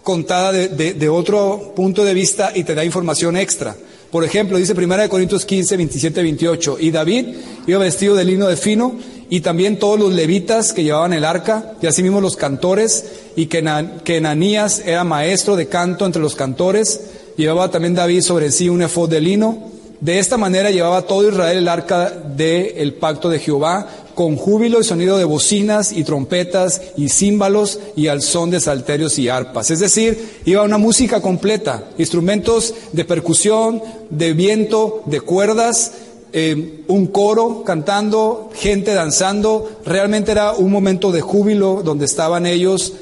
contada 0.04 0.52
de, 0.52 1.10
otro 1.10 1.74
punto 1.76 2.04
de 2.04 2.14
vista 2.14 2.52
y 2.56 2.64
te 2.64 2.74
da 2.74 2.84
información 2.84 3.38
extra. 3.38 3.76
Por 4.12 4.26
ejemplo, 4.26 4.58
dice 4.58 4.74
1 4.74 5.10
Corintios 5.10 5.46
15, 5.46 5.78
27, 5.78 6.22
28, 6.22 6.78
y 6.80 6.92
David 6.92 7.28
iba 7.66 7.80
vestido 7.80 8.14
de 8.14 8.26
lino 8.26 8.48
de 8.48 8.58
fino, 8.58 8.96
y 9.30 9.40
también 9.40 9.80
todos 9.80 9.98
los 9.98 10.12
levitas 10.12 10.74
que 10.74 10.84
llevaban 10.84 11.14
el 11.14 11.24
arca, 11.24 11.76
y 11.82 11.88
asimismo 11.88 12.20
los 12.20 12.36
cantores, 12.36 13.06
y 13.38 13.46
que, 13.46 13.60
Enanías 13.60 14.82
era 14.86 15.06
maestro 15.06 15.56
de 15.56 15.68
canto 15.68 16.06
entre 16.06 16.22
los 16.22 16.36
cantores, 16.36 17.00
llevaba 17.38 17.72
también 17.72 17.96
David 17.96 18.22
sobre 18.22 18.52
sí 18.52 18.68
un 18.68 18.82
efod 18.82 19.10
de 19.10 19.22
lino. 19.22 19.72
De 20.02 20.20
esta 20.20 20.36
manera 20.36 20.72
llevaba 20.72 21.04
todo 21.04 21.30
Israel 21.30 21.60
el 21.60 21.68
arca 21.70 22.10
del 22.10 22.96
pacto 22.96 23.30
de 23.30 23.40
Jehová, 23.40 23.88
con 24.16 24.36
júbilo 24.36 24.80
y 24.80 24.84
sonido 24.84 25.18
de 25.18 25.26
bocinas 25.26 25.92
y 25.92 26.04
trompetas 26.04 26.82
y 26.98 27.10
címbalos 27.10 27.80
y 27.96 28.08
al 28.08 28.22
son 28.22 28.52
de 28.52 28.60
salterios 28.60 29.18
y 29.20 29.30
arpas. 29.30 29.72
Es 29.72 29.80
decir, 29.80 30.42
iba 30.46 30.64
una 30.64 30.78
música 30.78 31.22
completa, 31.22 31.90
instrumentos 31.98 32.74
de 32.92 33.06
percusión, 33.06 33.82
de 34.10 34.34
viento, 34.34 35.04
de 35.06 35.22
cuerdas, 35.22 35.94
eh, 36.34 36.84
un 36.88 37.08
coro 37.08 37.64
cantando, 37.64 38.50
gente 38.54 38.94
danzando. 38.94 39.82
Realmente 39.86 40.32
era 40.32 40.54
un 40.54 40.72
momento 40.72 41.12
de 41.12 41.22
júbilo 41.22 41.82
donde 41.84 42.06
estaban 42.06 42.46
ellos 42.46 42.94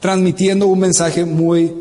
transmitiendo 0.00 0.66
un 0.66 0.78
mensaje 0.78 1.24
muy 1.24 1.72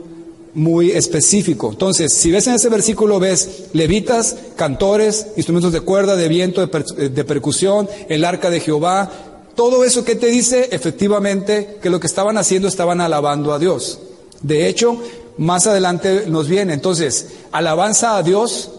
muy 0.53 0.91
específico. 0.91 1.70
Entonces, 1.72 2.13
si 2.13 2.32
ves 2.32 2.48
en 2.48 2.56
ese 2.56 2.70
versículo, 2.70 3.20
ves 3.20 3.65
levitas, 3.74 4.36
cantores, 4.56 5.27
instrumentos 5.36 5.72
de 5.72 5.82
cuerda, 5.82 6.15
de 6.15 6.27
viento, 6.27 6.65
de, 6.65 7.24
percusión, 7.24 7.89
el 8.08 8.25
arca 8.25 8.50
de 8.50 8.60
Jehová. 8.60 9.12
Todo 9.56 9.84
eso 9.84 10.03
que 10.03 10.15
te 10.15 10.27
dice, 10.27 10.70
efectivamente, 10.72 11.77
que 11.82 11.89
lo 11.89 12.00
que 12.00 12.08
estaban 12.08 12.38
haciendo 12.38 12.68
estaban 12.68 13.01
alabando 13.01 13.53
a 13.53 13.60
Dios. 13.60 14.00
De 14.41 14.68
hecho, 14.68 15.01
más 15.38 15.68
adelante 15.68 16.24
nos 16.27 16.48
viene. 16.48 16.74
Entonces, 16.74 17.27
alabanza 17.51 18.18
a 18.18 18.24
Dios, 18.24 18.72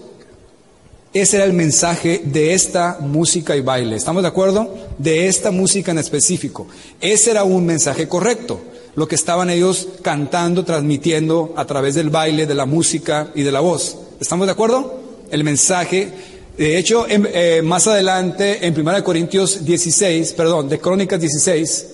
ese 1.13 1.37
era 1.37 1.45
el 1.45 1.53
mensaje 1.53 2.23
de 2.25 2.55
esta 2.55 2.99
música 3.01 3.57
y 3.57 3.61
baile. 3.61 3.97
¿Estamos 3.97 4.23
de 4.23 4.29
acuerdo? 4.29 4.75
De 4.99 5.29
esta 5.29 5.51
música 5.51 5.91
en 5.91 5.99
específico. 5.99 6.67
Ese 7.01 7.33
era 7.33 7.45
un 7.45 7.67
mensaje 7.67 8.09
correcto 8.09 8.61
lo 8.95 9.09
que 9.09 9.15
estaban 9.15 9.51
ellos 9.51 9.89
cantando, 10.03 10.65
transmitiendo 10.65 11.53
a 11.57 11.65
través 11.65 11.95
del 11.95 12.11
baile, 12.11 12.47
de 12.47 12.55
la 12.55 12.67
música 12.67 13.31
y 13.35 13.43
de 13.43 13.53
la 13.53 13.61
voz. 13.61 13.97
¿Estamos 14.21 14.47
de 14.47 14.53
acuerdo? 14.53 15.01
El 15.31 15.45
mensaje. 15.45 16.13
De 16.57 16.77
hecho, 16.77 17.07
eh, 17.09 17.63
más 17.63 17.87
adelante, 17.87 18.67
en 18.67 18.79
1 18.79 19.05
Corintios 19.05 19.65
16, 19.65 20.33
perdón, 20.35 20.69
de 20.69 20.79
Crónicas 20.79 21.21
16, 21.21 21.87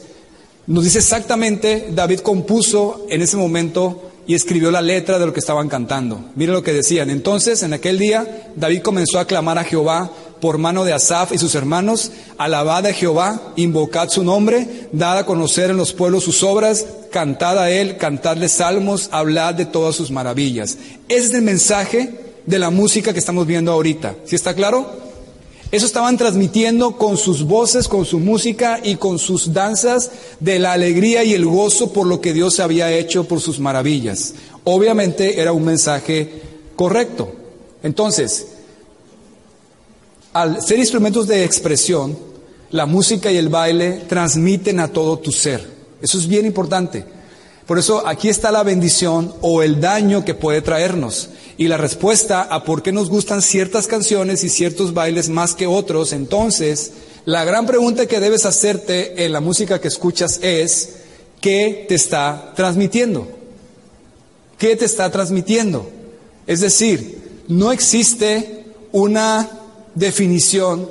nos 0.69 0.83
dice 0.83 0.99
exactamente, 0.99 1.89
David 1.93 2.21
compuso 2.21 3.07
en 3.09 3.23
ese 3.23 3.37
momento 3.37 4.11
y 4.27 4.35
escribió 4.35 4.73
la 4.73 4.83
letra 4.83 5.19
de 5.19 5.27
lo 5.27 5.33
que 5.33 5.41
estaban 5.41 5.69
cantando. 5.69 6.31
Mire 6.35 6.53
lo 6.53 6.63
que 6.63 6.73
decían. 6.73 7.11
Entonces, 7.11 7.63
en 7.63 7.73
aquel 7.73 7.99
día, 7.99 8.51
David 8.57 8.83
comenzó 8.83 9.21
a 9.21 9.27
clamar 9.27 9.59
a 9.59 9.65
Jehová 9.65 10.11
por 10.41 10.59
mano 10.59 10.85
de 10.85 10.93
Asaf 10.93 11.33
y 11.33 11.39
sus 11.39 11.55
hermanos, 11.55 12.11
alabad 12.39 12.87
a 12.87 12.93
Jehová, 12.93 13.53
invocad 13.57 14.09
su 14.09 14.25
nombre, 14.25 14.89
dad 14.93 15.19
a 15.19 15.27
conocer 15.27 15.71
en 15.71 15.77
los 15.77 15.93
pueblos 15.93 16.25
sus 16.25 16.43
obras, 16.43 16.87
cantad 17.11 17.59
a 17.59 17.71
él, 17.71 17.97
cantadle 17.97 18.49
salmos, 18.49 19.09
hablad 19.13 19.55
de 19.55 19.67
todas 19.67 19.97
sus 19.97 20.11
maravillas. 20.11 20.79
Ese 21.09 21.27
es 21.27 21.35
el 21.35 21.43
mensaje 21.43 22.15
de 22.47 22.59
la 22.59 22.71
música 22.71 23.13
que 23.13 23.19
estamos 23.19 23.47
viendo 23.47 23.73
ahorita. 23.73 24.15
¿Sí 24.25 24.37
está 24.37 24.55
claro? 24.55 25.07
Eso 25.73 25.85
estaban 25.85 26.17
transmitiendo 26.17 26.97
con 26.97 27.17
sus 27.17 27.43
voces, 27.43 27.89
con 27.89 28.05
su 28.05 28.21
música 28.21 28.79
y 28.83 28.97
con 28.97 29.19
sus 29.19 29.53
danzas 29.53 30.11
de 30.39 30.61
la 30.61 30.73
alegría 30.73 31.25
y 31.25 31.35
el 31.35 31.45
gozo 31.45 31.93
por 31.93 32.07
lo 32.07 32.21
que 32.21 32.33
Dios 32.33 32.61
había 32.61 32.93
hecho 32.93 33.25
por 33.25 33.41
sus 33.41 33.59
maravillas. 33.59 34.35
Obviamente 34.63 35.41
era 35.41 35.53
un 35.53 35.65
mensaje 35.65 36.41
correcto. 36.77 37.33
Entonces, 37.83 38.47
al 40.37 40.61
ser 40.61 40.79
instrumentos 40.79 41.27
de 41.27 41.45
expresión, 41.45 42.19
la 42.71 42.85
música 42.85 43.33
y 43.33 43.39
el 43.39 43.49
baile 43.49 44.03
transmiten 44.07 44.81
a 44.81 44.89
todo 44.89 45.19
tu 45.19 45.33
ser. 45.33 45.67
Eso 46.03 46.19
es 46.19 46.27
bien 46.27 46.45
importante. 46.45 47.07
Por 47.67 47.79
eso 47.79 48.07
aquí 48.07 48.29
está 48.29 48.53
la 48.53 48.63
bendición 48.63 49.33
o 49.41 49.63
el 49.63 49.81
daño 49.81 50.27
que 50.27 50.35
puede 50.35 50.61
traernos. 50.61 51.31
Y 51.57 51.69
la 51.69 51.79
respuesta 51.79 52.43
a 52.43 52.65
por 52.65 52.83
qué 52.83 52.93
nos 52.93 53.09
gustan 53.09 53.41
ciertas 53.41 53.87
canciones 53.87 54.45
y 54.45 54.51
ciertos 54.51 54.93
bailes 54.93 55.31
más 55.31 55.55
que 55.55 55.67
otros. 55.67 56.13
Entonces, 56.13 56.93
la 57.25 57.45
gran 57.45 57.65
pregunta 57.65 58.05
que 58.05 58.21
debes 58.21 58.45
hacerte 58.45 59.25
en 59.25 59.33
la 59.33 59.41
música 59.41 59.81
que 59.81 59.89
escuchas 59.89 60.39
es, 60.43 60.97
¿qué 61.41 61.87
te 61.89 61.95
está 61.95 62.53
transmitiendo? 62.55 63.27
¿Qué 64.59 64.77
te 64.77 64.85
está 64.85 65.11
transmitiendo? 65.11 65.91
Es 66.47 66.61
decir, 66.61 67.43
no 67.49 67.73
existe 67.73 68.67
una 68.93 69.63
definición 69.97 70.89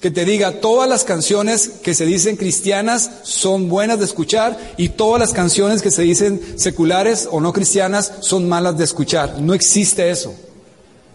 que 0.00 0.10
te 0.12 0.24
diga 0.24 0.60
todas 0.60 0.88
las 0.88 1.02
canciones 1.02 1.68
que 1.82 1.94
se 1.94 2.06
dicen 2.06 2.36
cristianas 2.36 3.10
son 3.24 3.68
buenas 3.68 3.98
de 3.98 4.04
escuchar 4.04 4.74
y 4.76 4.90
todas 4.90 5.18
las 5.18 5.32
canciones 5.32 5.82
que 5.82 5.90
se 5.90 6.02
dicen 6.02 6.40
seculares 6.56 7.28
o 7.32 7.40
no 7.40 7.52
cristianas 7.52 8.12
son 8.20 8.48
malas 8.48 8.78
de 8.78 8.84
escuchar. 8.84 9.40
No 9.40 9.54
existe 9.54 10.10
eso. 10.10 10.34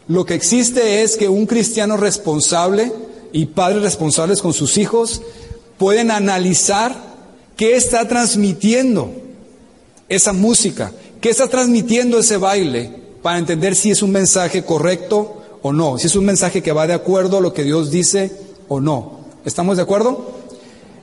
Lo 0.10 0.26
que 0.26 0.34
existe 0.34 1.02
es 1.02 1.16
que 1.16 1.30
un 1.30 1.46
cristiano 1.46 1.96
responsable 1.96 2.92
y 3.32 3.46
padres 3.46 3.84
responsables 3.84 4.42
con 4.42 4.54
sus 4.54 4.78
hijos 4.78 5.22
pueden 5.78 6.12
analizar 6.12 6.94
qué 7.56 7.78
está 7.78 8.06
transmitiendo 8.08 9.14
esa 10.10 10.34
música, 10.34 10.92
qué 11.22 11.30
está 11.30 11.48
transmitiendo 11.48 12.20
ese 12.20 12.36
baile 12.36 12.92
para 13.22 13.40
entender 13.40 13.76
si 13.76 13.92
es 13.92 14.02
un 14.02 14.12
mensaje 14.12 14.66
correcto 14.66 15.43
o 15.64 15.74
no, 15.74 15.98
si 15.98 16.06
es 16.06 16.16
un 16.16 16.26
mensaje 16.26 16.62
que 16.62 16.72
va 16.72 16.86
de 16.86 16.94
acuerdo 16.94 17.38
a 17.38 17.42
lo 17.42 17.54
que 17.54 17.64
Dios 17.64 17.90
dice 17.90 18.32
o 18.68 18.80
no. 18.80 19.24
¿Estamos 19.46 19.78
de 19.78 19.84
acuerdo? 19.84 20.32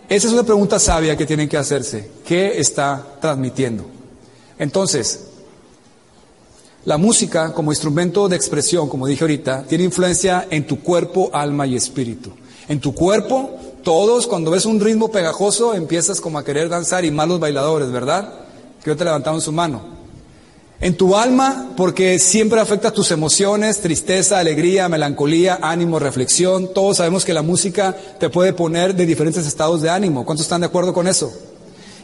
Esa 0.08 0.28
es 0.28 0.32
una 0.32 0.44
pregunta 0.44 0.78
sabia 0.78 1.16
que 1.16 1.26
tienen 1.26 1.48
que 1.48 1.56
hacerse. 1.56 2.08
¿Qué 2.24 2.60
está 2.60 3.04
transmitiendo? 3.20 3.84
Entonces, 4.58 5.24
la 6.84 6.98
música 6.98 7.52
como 7.52 7.72
instrumento 7.72 8.28
de 8.28 8.36
expresión, 8.36 8.88
como 8.88 9.08
dije 9.08 9.24
ahorita, 9.24 9.64
tiene 9.64 9.84
influencia 9.84 10.46
en 10.48 10.66
tu 10.66 10.80
cuerpo, 10.80 11.30
alma 11.32 11.66
y 11.66 11.74
espíritu. 11.74 12.30
En 12.68 12.80
tu 12.80 12.94
cuerpo 12.94 13.58
Todos, 13.82 14.26
cuando 14.26 14.50
ves 14.50 14.66
un 14.66 14.78
ritmo 14.78 15.10
pegajoso, 15.10 15.74
empiezas 15.74 16.20
como 16.20 16.38
a 16.38 16.44
querer 16.44 16.68
danzar 16.68 17.04
y 17.04 17.10
malos 17.10 17.40
bailadores, 17.40 17.90
¿verdad? 17.90 18.30
Que 18.84 18.90
yo 18.90 18.96
te 18.96 19.04
levantaron 19.04 19.40
su 19.40 19.52
mano. 19.52 19.99
En 20.82 20.96
tu 20.96 21.14
alma, 21.14 21.74
porque 21.76 22.18
siempre 22.18 22.58
afecta 22.58 22.90
tus 22.90 23.10
emociones, 23.10 23.80
tristeza, 23.80 24.38
alegría, 24.38 24.88
melancolía, 24.88 25.58
ánimo, 25.60 25.98
reflexión. 25.98 26.72
Todos 26.72 26.96
sabemos 26.96 27.26
que 27.26 27.34
la 27.34 27.42
música 27.42 27.94
te 28.18 28.30
puede 28.30 28.54
poner 28.54 28.94
de 28.94 29.04
diferentes 29.04 29.46
estados 29.46 29.82
de 29.82 29.90
ánimo. 29.90 30.24
¿Cuántos 30.24 30.46
están 30.46 30.62
de 30.62 30.68
acuerdo 30.68 30.94
con 30.94 31.06
eso? 31.06 31.30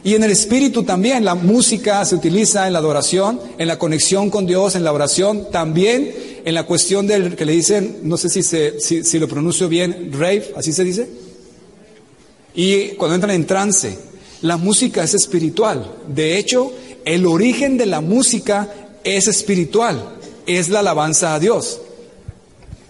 Y 0.03 0.13
en 0.13 0.23
el 0.23 0.29
espíritu 0.29 0.83
también, 0.83 1.25
la 1.25 1.33
música 1.33 2.05
se 2.05 2.13
utiliza 2.13 2.67
en 2.67 2.73
la 2.73 2.79
adoración, 2.79 3.41
en 3.57 3.67
la 3.67 3.79
conexión 3.79 4.29
con 4.29 4.45
Dios, 4.45 4.75
en 4.75 4.83
la 4.83 4.93
oración, 4.93 5.49
también 5.51 6.13
en 6.45 6.53
la 6.53 6.63
cuestión 6.63 7.07
del 7.07 7.35
que 7.35 7.45
le 7.45 7.53
dicen, 7.53 7.97
no 8.03 8.15
sé 8.15 8.29
si, 8.29 8.43
se, 8.43 8.79
si, 8.79 9.19
lo 9.19 9.27
pronuncio 9.27 9.67
bien, 9.67 10.11
rave, 10.13 10.53
así 10.55 10.71
se 10.71 10.83
dice. 10.83 11.09
Y 12.53 12.89
cuando 12.89 13.15
entran 13.15 13.35
en 13.35 13.47
trance, 13.47 13.97
la 14.43 14.57
música 14.57 15.03
es 15.03 15.13
espiritual. 15.13 15.95
De 16.07 16.37
hecho, 16.37 16.71
el 17.07 17.25
origen 17.25 17.77
de 17.77 17.85
la 17.85 18.01
música 18.01 18.67
es 19.05 19.29
espiritual, 19.29 20.17
es 20.45 20.67
la 20.67 20.79
alabanza 20.79 21.35
a 21.35 21.39
Dios. 21.39 21.79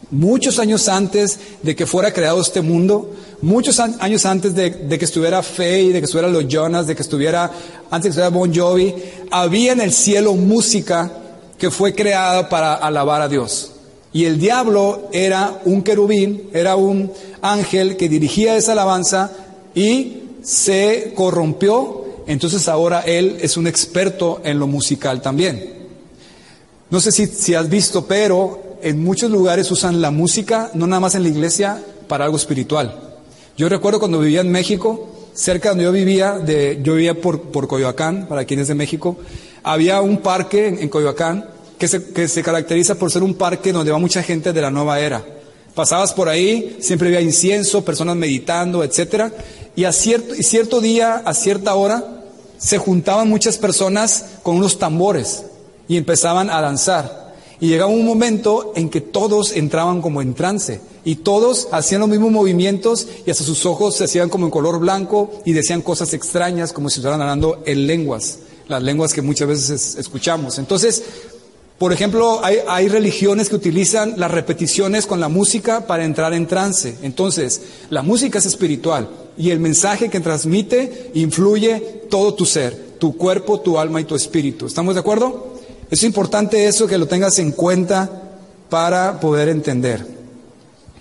Muchos 0.09 0.57
años 0.57 0.89
antes 0.89 1.37
de 1.61 1.75
que 1.75 1.85
fuera 1.85 2.11
creado 2.11 2.41
este 2.41 2.61
mundo, 2.61 3.13
muchos 3.43 3.79
años 3.79 4.25
antes 4.25 4.55
de, 4.55 4.71
que 4.97 5.05
estuviera 5.05 5.43
Faye, 5.43 5.93
de 5.93 5.99
que 5.99 6.05
estuviera 6.05 6.29
los 6.29 6.47
Jonas, 6.47 6.87
de 6.87 6.95
que 6.95 7.03
estuviera, 7.03 7.51
antes 7.91 8.15
de 8.15 8.21
que 8.21 8.25
estuviera 8.25 8.29
Bon 8.29 8.51
Jovi, 8.51 8.95
había 9.29 9.73
en 9.73 9.81
el 9.81 9.93
cielo 9.93 10.33
música 10.33 11.11
que 11.59 11.69
fue 11.69 11.93
creada 11.93 12.49
para 12.49 12.73
alabar 12.73 13.21
a 13.21 13.27
Dios. 13.27 13.73
Y 14.13 14.25
el 14.25 14.39
diablo 14.39 15.09
era 15.11 15.61
un 15.65 15.83
querubín, 15.83 16.49
era 16.53 16.75
un 16.75 17.11
ángel 17.43 17.97
que 17.97 18.09
dirigía 18.09 18.55
esa 18.55 18.71
alabanza 18.71 19.29
y 19.75 20.23
se 20.41 21.13
corrompió 21.15 22.06
entonces 22.27 22.67
ahora 22.67 23.01
él 23.01 23.37
es 23.41 23.57
un 23.57 23.67
experto 23.67 24.41
en 24.43 24.59
lo 24.59 24.67
musical 24.67 25.21
también. 25.21 25.77
No 26.89 26.99
sé 26.99 27.11
si, 27.11 27.25
si, 27.27 27.55
has 27.55 27.69
visto, 27.69 28.05
pero 28.05 28.77
en 28.81 29.03
muchos 29.03 29.31
lugares 29.31 29.71
usan 29.71 30.01
la 30.01 30.11
música, 30.11 30.71
no 30.73 30.87
nada 30.87 30.99
más 30.99 31.15
en 31.15 31.23
la 31.23 31.29
iglesia, 31.29 31.83
para 32.07 32.25
algo 32.25 32.37
espiritual. 32.37 33.07
Yo 33.57 33.67
recuerdo 33.69 33.99
cuando 33.99 34.19
vivía 34.19 34.41
en 34.41 34.51
México, 34.51 35.09
cerca 35.33 35.69
donde 35.69 35.85
yo 35.85 35.91
vivía, 35.91 36.33
de, 36.33 36.79
yo 36.83 36.95
vivía 36.95 37.19
por, 37.19 37.41
por 37.41 37.67
Coyoacán, 37.67 38.27
para 38.27 38.45
quienes 38.45 38.67
de 38.67 38.75
México, 38.75 39.17
había 39.63 40.01
un 40.01 40.17
parque 40.17 40.67
en, 40.67 40.89
Coyoacán 40.89 41.45
que 41.77 41.87
se, 41.87 42.11
que 42.13 42.27
se 42.27 42.43
caracteriza 42.43 42.95
por 42.95 43.11
ser 43.11 43.23
un 43.23 43.35
parque 43.35 43.71
donde 43.71 43.91
va 43.91 43.99
mucha 43.99 44.23
gente 44.23 44.53
de 44.53 44.61
la 44.61 44.71
nueva 44.71 44.99
era. 44.99 45.23
Pasabas 45.75 46.13
por 46.13 46.27
ahí, 46.27 46.77
siempre 46.79 47.09
había 47.09 47.21
incienso, 47.21 47.85
personas 47.85 48.15
meditando, 48.15 48.83
etcétera, 48.83 49.31
y 49.75 49.83
a 49.83 49.91
cierto, 49.91 50.33
y 50.33 50.41
cierto 50.41 50.81
día, 50.81 51.21
a 51.23 51.33
cierta 51.35 51.75
hora, 51.75 52.16
se 52.57 52.77
juntaban 52.77 53.29
muchas 53.29 53.57
personas 53.57 54.25
con 54.43 54.57
unos 54.57 54.79
tambores 54.79 55.43
y 55.87 55.97
empezaban 55.97 56.49
a 56.49 56.61
danzar. 56.61 57.35
Y 57.59 57.67
llegaba 57.67 57.91
un 57.91 58.05
momento 58.05 58.71
en 58.75 58.89
que 58.89 59.01
todos 59.01 59.51
entraban 59.51 60.01
como 60.01 60.21
en 60.21 60.35
trance 60.35 60.79
y 61.03 61.15
todos 61.15 61.69
hacían 61.71 62.01
los 62.01 62.09
mismos 62.09 62.31
movimientos 62.31 63.07
y 63.25 63.31
hasta 63.31 63.43
sus 63.43 63.65
ojos 63.65 63.95
se 63.95 64.03
hacían 64.03 64.29
como 64.29 64.45
en 64.45 64.51
color 64.51 64.79
blanco 64.79 65.31
y 65.43 65.53
decían 65.53 65.81
cosas 65.81 66.13
extrañas 66.13 66.71
como 66.71 66.89
si 66.89 66.95
estuvieran 66.95 67.21
hablando 67.21 67.63
en 67.65 67.87
lenguas, 67.87 68.39
las 68.67 68.83
lenguas 68.83 69.13
que 69.13 69.23
muchas 69.23 69.47
veces 69.47 69.95
escuchamos. 69.95 70.59
Entonces, 70.59 71.03
por 71.79 71.93
ejemplo, 71.93 72.43
hay, 72.43 72.57
hay, 72.67 72.89
religiones 72.89 73.49
que 73.49 73.55
utilizan 73.55 74.15
las 74.17 74.31
repeticiones 74.31 75.07
con 75.07 75.19
la 75.19 75.29
música 75.29 75.87
para 75.87 76.05
entrar 76.05 76.33
en 76.33 76.47
trance. 76.47 76.97
Entonces, 77.01 77.61
la 77.89 78.01
música 78.01 78.39
es 78.39 78.45
espiritual 78.45 79.09
y 79.37 79.51
el 79.51 79.59
mensaje 79.59 80.09
que 80.09 80.19
transmite 80.19 81.11
influye 81.13 81.79
todo 82.09 82.33
tu 82.33 82.45
ser, 82.45 82.95
tu 82.99 83.15
cuerpo, 83.15 83.59
tu 83.59 83.77
alma 83.77 84.01
y 84.01 84.05
tu 84.05 84.15
espíritu. 84.15 84.65
¿Estamos 84.65 84.95
de 84.95 85.01
acuerdo? 85.01 85.55
Es 85.89 86.03
importante 86.03 86.67
eso 86.67 86.87
que 86.87 86.97
lo 86.97 87.07
tengas 87.07 87.39
en 87.39 87.51
cuenta 87.51 88.09
para 88.69 89.19
poder 89.19 89.49
entender. 89.49 90.05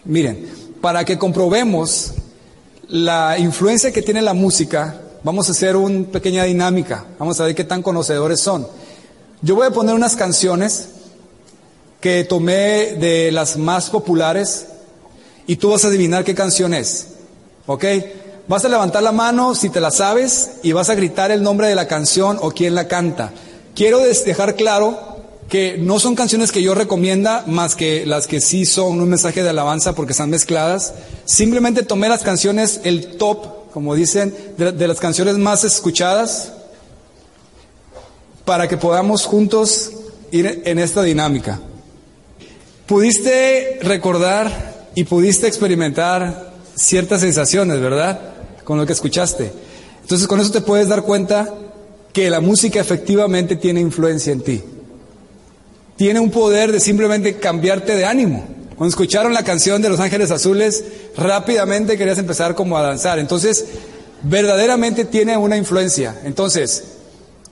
Miren, 0.05 0.46
para 0.81 1.05
que 1.05 1.18
comprobemos 1.18 2.12
la 2.88 3.38
influencia 3.38 3.90
que 3.90 4.03
tiene 4.03 4.22
la 4.22 4.35
música, 4.35 5.01
vamos 5.25 5.49
a 5.49 5.53
hacer 5.53 5.75
una 5.75 6.07
pequeña 6.07 6.44
dinámica. 6.44 7.05
Vamos 7.18 7.40
a 7.40 7.44
ver 7.46 7.55
qué 7.55 7.64
tan 7.64 7.83
conocedores 7.83 8.38
son. 8.40 8.68
Yo 9.42 9.57
voy 9.57 9.66
a 9.66 9.70
poner 9.70 9.94
unas 9.94 10.14
canciones 10.14 10.88
que 12.01 12.25
tomé 12.25 12.94
de 13.01 13.33
las 13.33 13.57
más 13.57 13.90
populares 13.90 14.66
y 15.46 15.57
tú 15.57 15.70
vas 15.70 15.85
a 15.85 15.88
adivinar 15.88 16.25
qué 16.25 16.35
canción 16.35 16.75
es. 16.75 17.09
¿Ok? 17.66 17.85
Vas 18.49 18.65
a 18.65 18.69
levantar 18.69 19.03
la 19.03 19.11
mano 19.11 19.57
si 19.57 19.71
te 19.71 19.81
la 19.81 19.91
sabes 19.91 20.53
y 20.63 20.71
vas 20.71 20.89
a 20.89 20.95
gritar 20.95 21.33
el 21.33 21.43
nombre 21.43 21.67
de 21.67 21.75
la 21.75 21.89
canción 21.89 22.39
o 22.41 22.53
quién 22.53 22.77
la 22.77 22.87
canta. 22.87 23.33
Quiero 23.75 23.99
dejar 23.99 24.55
claro 24.55 25.17
que 25.49 25.77
no 25.79 25.99
son 25.99 26.15
canciones 26.15 26.53
que 26.53 26.63
yo 26.63 26.73
recomienda 26.73 27.43
más 27.49 27.75
que 27.75 28.07
las 28.07 28.29
que 28.29 28.41
sí 28.41 28.65
son 28.65 29.01
un 29.01 29.09
mensaje 29.09 29.43
de 29.43 29.49
alabanza 29.51 29.95
porque 29.95 30.13
están 30.13 30.31
mezcladas. 30.31 30.95
Simplemente 31.25 31.83
tomé 31.83 32.09
las 32.09 32.23
canciones, 32.23 32.81
el 32.85 33.17
top, 33.17 33.71
como 33.73 33.97
dicen, 33.97 34.33
de, 34.57 34.71
de 34.71 34.89
las 34.89 35.01
canciones 35.01 35.39
más 35.39 35.65
escuchadas 35.65 36.53
para 38.45 38.69
que 38.69 38.77
podamos 38.77 39.25
juntos 39.25 39.91
ir 40.31 40.63
en 40.65 40.79
esta 40.79 41.03
dinámica. 41.03 41.59
Pudiste 42.87 43.81
recordar 43.83 44.87
y 44.95 45.03
pudiste 45.03 45.49
experimentar 45.49 46.53
ciertas 46.77 47.23
sensaciones, 47.23 47.81
¿verdad? 47.81 48.36
Con 48.66 48.79
lo 48.79 48.85
que 48.85 48.94
escuchaste. 48.94 49.52
Entonces 50.02 50.26
con 50.26 50.40
eso 50.40 50.50
te 50.50 50.61
puedes 50.61 50.88
dar 50.88 51.02
cuenta 51.02 51.55
que 52.12 52.29
la 52.31 52.40
música 52.40 52.81
efectivamente 52.81 53.55
tiene 53.55 53.81
influencia 53.81 54.33
en 54.33 54.40
ti. 54.40 54.61
Tiene 55.94 56.18
un 56.18 56.31
poder 56.31 56.72
de 56.72 56.81
simplemente 56.81 57.37
cambiarte 57.37 57.94
de 57.94 58.05
ánimo. 58.05 58.44
Cuando 58.76 58.90
escucharon 58.90 59.33
la 59.33 59.44
canción 59.44 59.81
de 59.83 59.88
Los 59.88 60.00
Ángeles 60.00 60.33
Azules, 60.33 60.83
rápidamente 61.16 61.96
querías 61.96 62.18
empezar 62.18 62.57
como 62.57 62.76
a 62.76 62.83
danzar. 62.83 63.20
Entonces, 63.20 63.66
verdaderamente 64.24 65.05
tiene 65.05 65.37
una 65.37 65.57
influencia. 65.57 66.20
Entonces, 66.24 66.85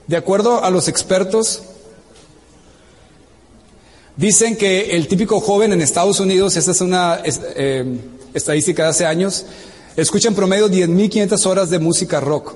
de 0.09 0.17
acuerdo 0.17 0.65
a 0.65 0.71
los 0.71 0.89
expertos, 0.89 1.63
dicen 4.17 4.57
que 4.57 4.97
el 4.97 5.07
típico 5.07 5.41
joven 5.41 5.73
en 5.73 5.81
Estados 5.81 6.19
Unidos, 6.19 6.57
esta 6.57 6.73
es 6.73 6.81
una 6.81 7.21
eh, 7.25 8.01
estadística 8.35 8.83
de 8.83 8.89
hace 8.89 9.07
años, 9.07 9.47
escucha 9.97 10.29
en 10.29 10.35
promedio 10.35 10.69
10.500 10.69 11.47
horas 11.47 11.71
de 11.71 11.79
música 11.79 12.21
rock. 12.21 12.55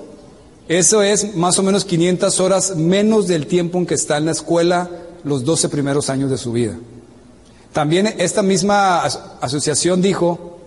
Eso 0.68 1.02
es 1.02 1.34
más 1.34 1.58
o 1.58 1.62
menos 1.62 1.84
500 1.84 2.40
horas 2.40 2.76
menos 2.76 3.26
del 3.26 3.46
tiempo 3.46 3.78
en 3.78 3.86
que 3.86 3.94
está 3.94 4.18
en 4.18 4.26
la 4.26 4.32
escuela 4.32 4.90
los 5.24 5.44
12 5.44 5.68
primeros 5.68 6.10
años 6.10 6.30
de 6.30 6.38
su 6.38 6.52
vida. 6.52 6.78
También 7.72 8.14
esta 8.18 8.42
misma 8.42 9.02
asociación 9.40 10.02
dijo 10.02 10.58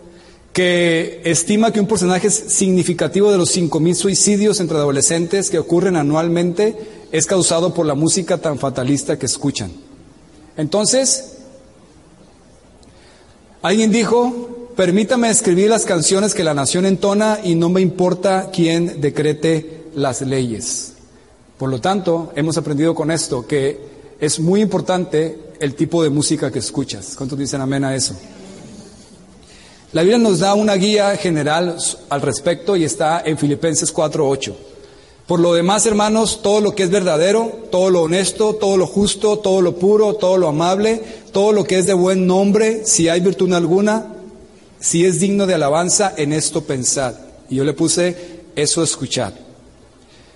que 0.54 1.22
estima 1.24 1.72
que 1.72 1.80
un 1.80 1.88
porcentaje 1.88 2.30
significativo 2.30 3.32
de 3.32 3.38
los 3.38 3.56
5.000 3.56 3.94
suicidios 3.96 4.60
entre 4.60 4.78
adolescentes 4.78 5.50
que 5.50 5.60
ocurren 5.60 5.96
anualmente 5.96 6.76
es 7.12 7.26
causado 7.26 7.74
por 7.74 7.86
la 7.86 7.96
música 7.96 8.38
tan 8.38 8.60
fatalista 8.60 9.18
que 9.18 9.26
escuchan. 9.26 9.72
Entonces, 10.58 11.38
alguien 13.62 13.92
dijo, 13.92 14.51
permítame 14.76 15.30
escribir 15.30 15.70
las 15.70 15.86
canciones 15.86 16.34
que 16.34 16.44
la 16.44 16.54
nación 16.54 16.86
entona 16.86 17.40
y 17.44 17.56
no 17.56 17.70
me 17.70 17.82
importa 17.82 18.50
quién 18.52 19.02
decrete 19.02 19.86
las 19.96 20.22
leyes. 20.22 20.94
Por 21.58 21.70
lo 21.70 21.80
tanto, 21.80 22.32
hemos 22.36 22.58
aprendido 22.58 22.96
con 22.96 23.12
esto 23.12 23.46
que 23.46 23.80
es 24.20 24.40
muy 24.40 24.62
importante 24.62 25.38
el 25.60 25.76
tipo 25.76 26.04
de 26.04 26.10
música 26.10 26.52
que 26.52 26.60
escuchas. 26.60 27.14
¿Cuántos 27.16 27.38
dicen 27.38 27.62
amén 27.62 27.84
a 27.84 27.96
eso? 27.96 28.16
La 29.94 30.04
Biblia 30.04 30.18
nos 30.18 30.40
da 30.40 30.54
una 30.54 30.76
guía 30.76 31.16
general 31.18 31.76
al 32.10 32.22
respecto 32.22 32.76
y 32.76 32.86
está 32.86 33.22
en 33.26 33.38
Filipenses 33.38 33.94
4:8. 33.94 34.56
Por 35.28 35.40
lo 35.40 35.54
demás, 35.54 35.86
hermanos, 35.86 36.42
todo 36.42 36.62
lo 36.62 36.74
que 36.76 36.84
es 36.84 36.90
verdadero, 36.90 37.52
todo 37.72 37.90
lo 37.90 38.04
honesto, 38.04 38.56
todo 38.56 38.78
lo 38.78 38.88
justo, 38.88 39.40
todo 39.40 39.62
lo 39.62 39.76
puro, 39.76 40.16
todo 40.16 40.38
lo 40.38 40.48
amable, 40.48 41.02
todo 41.32 41.52
lo 41.52 41.64
que 41.64 41.78
es 41.78 41.86
de 41.86 41.94
buen 41.94 42.26
nombre, 42.26 42.86
si 42.86 43.08
hay 43.08 43.20
virtud 43.20 43.54
alguna, 43.54 44.21
si 44.82 45.06
es 45.06 45.22
digno 45.22 45.48
de 45.48 45.54
alabanza, 45.54 46.14
en 46.18 46.34
esto 46.34 46.66
pensad. 46.66 47.16
Y 47.50 47.56
yo 47.56 47.64
le 47.64 47.74
puse 47.74 48.42
eso 48.58 48.84
escuchar. 48.84 49.34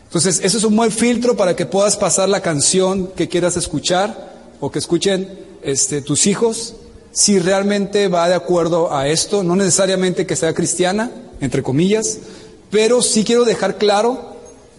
Entonces, 0.05 0.39
eso 0.41 0.57
es 0.57 0.63
un 0.63 0.77
buen 0.77 0.91
filtro 0.91 1.35
para 1.35 1.57
que 1.57 1.65
puedas 1.65 1.97
pasar 1.97 2.29
la 2.29 2.41
canción 2.41 3.07
que 3.07 3.27
quieras 3.27 3.57
escuchar 3.57 4.33
o 4.61 4.71
que 4.71 4.79
escuchen 4.79 5.27
este, 5.61 6.01
tus 6.01 6.27
hijos 6.27 6.75
si 7.15 7.39
realmente 7.39 8.09
va 8.09 8.27
de 8.27 8.35
acuerdo 8.35 8.93
a 8.93 9.07
esto, 9.07 9.41
no 9.41 9.55
necesariamente 9.55 10.25
que 10.25 10.35
sea 10.35 10.53
cristiana, 10.53 11.11
entre 11.39 11.63
comillas, 11.63 12.19
pero 12.69 13.01
sí 13.01 13.23
quiero 13.23 13.45
dejar 13.45 13.77
claro 13.77 14.35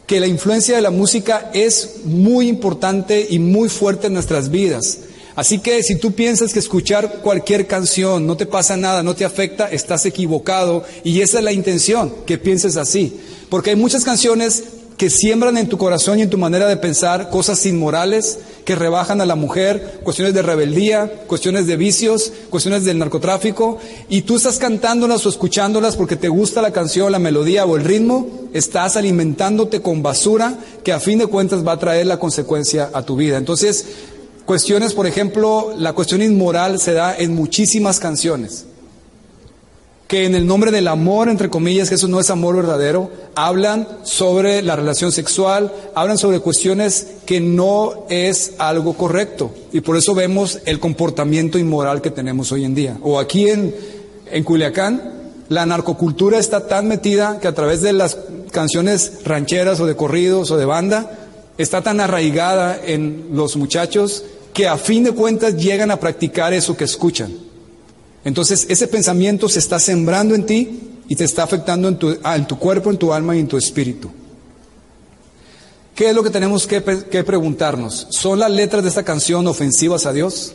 que 0.07 0.21
la 0.21 0.27
influencia 0.27 0.77
de 0.77 0.83
la 0.83 0.91
música 0.91 1.51
es 1.55 2.03
muy 2.05 2.49
importante 2.49 3.27
y 3.31 3.39
muy 3.39 3.71
fuerte 3.71 4.09
en 4.09 4.13
nuestras 4.13 4.51
vidas. 4.51 4.99
Así 5.37 5.59
que 5.59 5.83
si 5.83 5.97
tú 5.97 6.13
piensas 6.13 6.53
que 6.55 6.59
escuchar 6.59 7.21
cualquier 7.21 7.67
canción 7.67 8.27
no 8.27 8.37
te 8.39 8.47
pasa 8.47 8.77
nada, 8.77 9.03
no 9.03 9.15
te 9.15 9.27
afecta, 9.27 9.71
estás 9.71 10.07
equivocado 10.07 10.83
y 11.05 11.21
esa 11.21 11.39
es 11.39 11.45
la 11.45 11.53
intención, 11.53 12.13
que 12.27 12.39
pienses 12.39 12.79
así. 12.79 13.21
Porque 13.51 13.71
hay 13.71 13.77
muchas 13.77 14.03
canciones 14.03 14.65
que 14.97 15.11
siembran 15.11 15.59
en 15.59 15.69
tu 15.69 15.77
corazón 15.77 16.19
y 16.19 16.23
en 16.23 16.31
tu 16.31 16.39
manera 16.39 16.67
de 16.67 16.79
pensar 16.79 17.29
cosas 17.29 17.67
inmorales 17.67 18.39
que 18.65 18.75
rebajan 18.75 19.21
a 19.21 19.27
la 19.27 19.37
mujer, 19.37 20.01
cuestiones 20.03 20.33
de 20.33 20.43
rebeldía, 20.43 21.25
cuestiones 21.27 21.67
de 21.67 21.77
vicios, 21.77 22.33
cuestiones 22.49 22.85
del 22.85 22.99
narcotráfico, 22.99 23.79
y 24.09 24.23
tú 24.23 24.37
estás 24.37 24.59
cantándolas 24.59 25.25
o 25.27 25.29
escuchándolas 25.29 25.97
porque 25.97 26.17
te 26.17 26.29
gusta 26.29 26.63
la 26.63 26.73
canción, 26.73 27.13
la 27.13 27.19
melodía 27.19 27.67
o 27.67 27.77
el 27.77 27.85
ritmo, 27.85 28.27
estás 28.55 28.97
alimentándote 28.97 29.83
con 29.83 30.03
basura 30.03 30.59
que 30.83 30.93
a 30.93 31.01
fin 31.01 31.19
de 31.19 31.27
cuentas 31.27 31.65
va 31.65 31.73
a 31.73 31.79
traer 31.79 32.07
la 32.07 32.19
consecuencia 32.19 32.91
a 32.93 33.03
tu 33.03 33.17
vida. 33.17 33.37
Entonces, 33.37 33.85
cuestiones, 34.47 34.95
por 34.95 35.07
ejemplo, 35.07 35.75
la 35.77 35.93
cuestión 35.93 36.23
inmoral 36.23 36.81
se 36.81 36.93
da 36.93 37.15
en 37.17 37.35
muchísimas 37.35 38.01
canciones 38.01 38.67
que 40.09 40.25
en 40.25 40.35
el 40.35 40.47
nombre 40.47 40.71
del 40.71 40.87
amor, 40.89 41.29
entre 41.29 41.51
comillas, 41.51 41.89
que 41.89 41.97
eso 41.97 42.07
no 42.07 42.21
es 42.21 42.31
amor 42.31 42.57
verdadero, 42.57 43.11
hablan 43.35 43.89
sobre 44.05 44.63
la 44.63 44.77
relación 44.77 45.11
sexual, 45.11 45.73
hablan 45.95 46.17
sobre 46.17 46.39
cuestiones 46.39 47.09
que 47.27 47.41
no 47.41 48.07
es 48.09 48.53
algo 48.59 48.95
correcto. 48.95 49.53
Y 49.73 49.81
por 49.81 49.97
eso 49.97 50.15
vemos 50.15 50.61
el 50.65 50.79
comportamiento 50.79 51.59
inmoral 51.59 52.03
que 52.03 52.13
tenemos 52.13 52.53
hoy 52.53 52.65
en 52.65 52.75
día. 52.75 52.99
O 53.03 53.19
aquí 53.19 53.49
en, 53.51 53.75
en 54.31 54.45
Culiacán, 54.45 55.33
la 55.49 55.67
narcocultura 55.67 56.39
está 56.39 56.69
tan 56.69 56.87
metida 56.87 57.41
que 57.41 57.49
a 57.49 57.55
través 57.55 57.83
de 57.83 57.93
las 57.93 58.17
canciones 58.53 59.25
rancheras 59.25 59.81
o 59.81 59.87
de 59.87 59.97
corridos 59.97 60.53
o 60.53 60.57
de 60.57 60.65
banda, 60.67 61.19
está 61.59 61.83
tan 61.83 62.01
arraigada 62.01 62.79
en 62.85 63.31
los 63.33 63.57
muchachos 63.57 64.25
que 64.57 64.67
a 64.67 64.79
fin 64.79 65.05
de 65.05 65.13
cuentas 65.13 65.55
llegan 65.55 65.91
a 65.91 66.01
practicar 66.01 66.55
eso 66.55 66.75
que 66.75 66.85
escuchan. 66.85 67.31
Entonces 68.25 68.65
ese 68.71 68.89
pensamiento 68.89 69.51
se 69.51 69.59
está 69.59 69.79
sembrando 69.79 70.35
en 70.35 70.47
ti 70.47 70.81
y 71.09 71.15
te 71.15 71.25
está 71.25 71.43
afectando 71.43 71.89
en 71.89 71.99
tu, 71.99 72.59
cuerpo, 72.59 72.91
en 72.91 72.97
tu 72.97 73.13
alma 73.13 73.37
y 73.37 73.41
en 73.41 73.49
tu 73.49 73.59
espíritu. 73.59 74.11
¿Qué 75.95 76.09
es 76.09 76.15
lo 76.15 76.23
que 76.23 76.31
tenemos 76.31 76.67
que, 76.67 76.83
que, 76.83 77.23
preguntarnos? 77.23 78.07
¿Son 78.09 78.39
las 78.39 78.51
letras 78.51 78.83
de 78.83 78.89
esta 78.89 79.03
canción 79.03 79.47
ofensivas 79.47 80.07
a 80.07 80.15
Dios? 80.15 80.55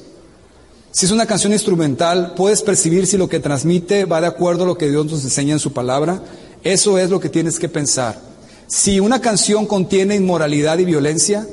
Si 0.90 1.06
es 1.06 1.12
una 1.12 1.28
canción 1.28 1.54
instrumental, 1.54 2.34
¿puedes 2.36 2.64
percibir 2.64 3.06
si 3.06 3.18
lo 3.18 3.30
que 3.30 3.40
transmite 3.40 4.06
va 4.06 4.20
de 4.20 4.26
acuerdo 4.26 4.64
a 4.64 4.68
lo 4.68 4.80
que 4.80 4.90
Dios 4.90 5.06
nos 5.06 5.24
enseña 5.24 5.54
en 5.54 5.60
su 5.60 5.74
palabra? 5.74 6.24
Eso 6.64 6.98
es 6.98 7.12
lo 7.12 7.20
que 7.20 7.30
tienes 7.30 7.60
que 7.60 7.70
pensar. 7.70 8.20
Si 8.66 9.00
una 9.00 9.22
canción 9.22 9.68
contiene 9.68 10.16
inmoralidad 10.16 10.80
y 10.80 10.86
violencia, 10.86 11.46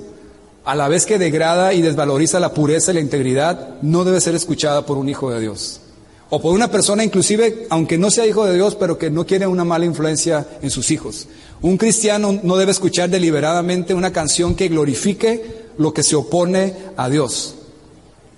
a 0.69 0.75
la 0.75 0.87
vez 0.87 1.07
que 1.07 1.17
degrada 1.17 1.73
y 1.73 1.81
desvaloriza 1.81 2.39
la 2.41 2.53
pureza 2.53 2.91
y 2.91 2.97
la 2.97 3.01
integridad, 3.01 3.81
no 3.81 4.05
debe 4.05 4.21
ser 4.21 4.35
escuchada 4.35 4.85
por 4.85 4.99
un 4.99 5.09
hijo 5.09 5.31
de 5.31 5.41
Dios. 5.41 5.81
O 6.29 6.43
por 6.43 6.53
una 6.53 6.71
persona 6.71 7.03
inclusive, 7.03 7.67
aunque 7.71 7.97
no 7.97 8.11
sea 8.11 8.27
hijo 8.27 8.45
de 8.45 8.53
Dios, 8.53 8.75
pero 8.75 8.99
que 8.99 9.09
no 9.09 9.25
quiere 9.25 9.47
una 9.47 9.65
mala 9.65 9.87
influencia 9.87 10.47
en 10.61 10.69
sus 10.69 10.91
hijos. 10.91 11.27
Un 11.63 11.79
cristiano 11.79 12.39
no 12.43 12.59
debe 12.59 12.73
escuchar 12.73 13.09
deliberadamente 13.09 13.95
una 13.95 14.13
canción 14.13 14.55
que 14.55 14.69
glorifique 14.69 15.71
lo 15.79 15.95
que 15.95 16.03
se 16.03 16.17
opone 16.17 16.75
a 16.99 17.09
Dios. 17.09 17.55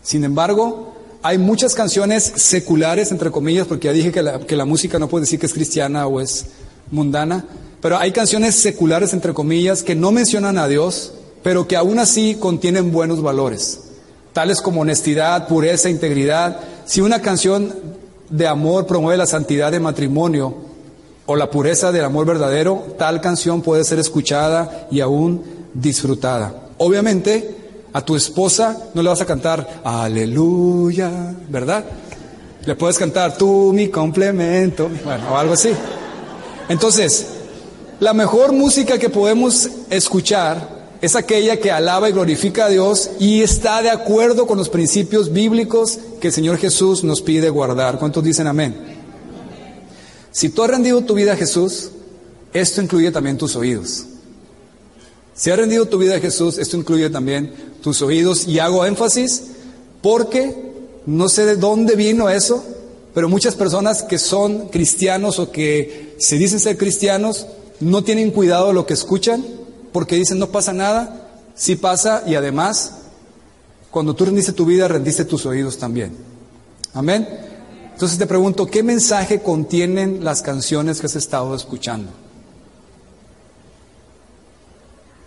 Sin 0.01 0.23
embargo, 0.23 0.95
hay 1.23 1.37
muchas 1.37 1.75
canciones 1.75 2.33
seculares, 2.37 3.11
entre 3.11 3.33
comillas, 3.33 3.67
porque 3.67 3.89
ya 3.89 3.93
dije 3.93 4.13
que 4.13 4.23
la, 4.23 4.39
que 4.39 4.55
la 4.55 4.67
música 4.67 5.01
no 5.01 5.09
puede 5.09 5.25
decir 5.25 5.41
que 5.41 5.47
es 5.47 5.53
cristiana 5.53 6.07
o 6.07 6.21
es 6.21 6.47
mundana, 6.93 7.45
pero 7.81 7.99
hay 7.99 8.13
canciones 8.13 8.55
seculares, 8.55 9.15
entre 9.15 9.35
comillas, 9.35 9.83
que 9.83 9.97
no 9.97 10.13
mencionan 10.13 10.59
a 10.59 10.69
Dios, 10.69 11.15
pero 11.43 11.67
que 11.67 11.77
aún 11.77 11.99
así 11.99 12.37
contienen 12.37 12.93
buenos 12.93 13.23
valores, 13.23 13.81
tales 14.33 14.61
como 14.61 14.83
honestidad, 14.83 15.49
pureza, 15.49 15.91
integridad, 15.91 16.61
si 16.85 17.01
una 17.01 17.21
canción 17.21 17.75
de 18.29 18.47
amor 18.47 18.87
promueve 18.87 19.19
la 19.19 19.27
santidad 19.27 19.73
de 19.73 19.81
matrimonio 19.81 20.55
o 21.27 21.37
la 21.37 21.51
pureza 21.51 21.93
del 21.93 22.05
amor 22.05 22.27
verdadero, 22.27 22.95
tal 22.99 23.21
canción 23.21 23.63
puede 23.63 23.85
ser 23.85 23.99
escuchada 23.99 24.89
y 24.91 25.01
aún 25.01 25.43
disfrutada. 25.75 26.55
Obviamente, 26.79 27.57
a 27.93 28.05
tu 28.05 28.17
esposa 28.17 28.77
no 28.95 29.03
le 29.03 29.09
vas 29.09 29.21
a 29.21 29.27
cantar 29.27 29.81
aleluya, 29.85 31.35
¿verdad? 31.49 31.85
Le 32.65 32.75
puedes 32.75 32.99
cantar 32.99 33.37
tú 33.37 33.73
mi 33.75 33.89
complemento, 33.89 34.91
bueno, 35.05 35.33
o 35.33 35.37
algo 35.37 35.55
así. 35.55 35.71
Entonces, 36.69 37.27
la 38.01 38.13
mejor 38.13 38.53
música 38.53 38.99
que 38.99 39.09
podemos 39.09 39.69
escuchar 39.91 40.80
es 41.01 41.17
aquella 41.17 41.59
que 41.59 41.71
alaba 41.71 42.09
y 42.09 42.13
glorifica 42.13 42.67
a 42.67 42.69
Dios 42.69 43.11
y 43.19 43.43
está 43.43 43.81
de 43.83 43.91
acuerdo 43.91 44.47
con 44.47 44.59
los 44.59 44.69
principios 44.69 45.33
bíblicos 45.33 45.99
que 46.21 46.29
el 46.29 46.33
Señor 46.33 46.59
Jesús 46.59 47.05
nos 47.05 47.23
pide 47.23 47.49
guardar. 47.49 47.99
¿Cuántos 47.99 48.23
dicen 48.23 48.47
amén? 48.47 48.77
Si 50.31 50.51
tú 50.51 50.63
has 50.63 50.71
rendido 50.71 51.01
tu 51.03 51.15
vida 51.15 51.33
a 51.33 51.37
Jesús, 51.37 51.91
esto 52.53 52.83
incluye 52.83 53.11
también 53.11 53.39
tus 53.39 53.57
oídos. 53.57 54.05
Si 55.35 55.51
has 55.51 55.59
rendido 55.59 55.87
tu 55.87 55.97
vida 55.97 56.17
a 56.17 56.21
Jesús, 56.21 56.59
esto 56.59 56.77
incluye 56.77 57.09
también 57.09 57.55
tus 57.83 58.03
oídos 58.03 58.47
y 58.47 58.59
hago 58.59 58.85
énfasis 58.85 59.45
porque 60.03 60.71
no 61.07 61.31
sé 61.31 61.47
de 61.47 61.57
dónde 61.57 61.97
vino 61.97 62.29
eso, 62.29 62.63
pero 63.15 63.29
muchas 63.31 63.55
personas 63.55 64.03
que 64.03 64.19
son 64.19 64.69
cristianos 64.69 65.39
o 65.39 65.51
que 65.51 66.15
se 66.19 66.37
dicen 66.37 66.61
ser 66.61 66.77
cristianos 66.77 67.47
no 67.81 68.05
tienen 68.05 68.33
cuidado 68.33 68.69
de 68.69 68.75
lo 68.75 68.85
que 68.85 68.93
escuchan 68.93 69.43
porque 69.93 70.17
dicen 70.17 70.39
no 70.39 70.49
pasa 70.49 70.73
nada, 70.73 71.29
sí 71.55 71.77
pasa 71.77 72.23
y 72.27 72.35
además 72.35 72.95
cuando 73.91 74.15
tú 74.15 74.25
rendiste 74.25 74.53
tu 74.53 74.65
vida, 74.65 74.87
rendiste 74.89 75.25
tus 75.25 75.47
oídos 75.47 75.79
también. 75.79 76.17
Amén. 76.95 77.29
Entonces 77.93 78.19
te 78.19 78.27
pregunto, 78.27 78.67
¿qué 78.67 78.83
mensaje 78.83 79.43
contienen 79.43 80.25
las 80.25 80.43
canciones 80.43 81.01
que 81.01 81.07
has 81.07 81.17
estado 81.17 81.55
escuchando? 81.55 82.11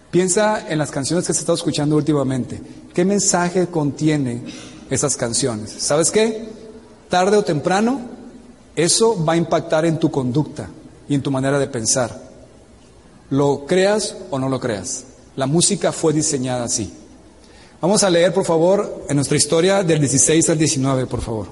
Piensa 0.09 0.67
en 0.69 0.77
las 0.77 0.91
canciones 0.91 1.25
que 1.25 1.31
has 1.31 1.39
estado 1.39 1.55
escuchando 1.55 1.95
últimamente. 1.95 2.61
¿Qué 2.93 3.03
mensaje 3.03 3.67
contienen 3.67 4.45
esas 4.89 5.17
canciones? 5.17 5.71
¿Sabes 5.71 6.11
qué? 6.11 6.47
Tarde 7.09 7.37
o 7.37 7.43
temprano, 7.43 8.01
eso 8.75 9.23
va 9.23 9.33
a 9.33 9.37
impactar 9.37 9.85
en 9.85 9.99
tu 9.99 10.09
conducta 10.09 10.69
y 11.07 11.15
en 11.15 11.21
tu 11.21 11.31
manera 11.31 11.59
de 11.59 11.67
pensar. 11.67 12.22
Lo 13.33 13.65
creas 13.65 14.15
o 14.29 14.37
no 14.37 14.47
lo 14.47 14.59
creas. 14.59 15.05
La 15.35 15.47
música 15.47 15.91
fue 15.91 16.13
diseñada 16.13 16.65
así. 16.65 16.93
Vamos 17.81 18.03
a 18.03 18.09
leer, 18.11 18.31
por 18.31 18.45
favor, 18.45 19.05
en 19.09 19.15
nuestra 19.15 19.35
historia 19.35 19.81
del 19.81 20.01
16 20.01 20.51
al 20.51 20.57
19, 20.59 21.07
por 21.07 21.19
favor. 21.19 21.47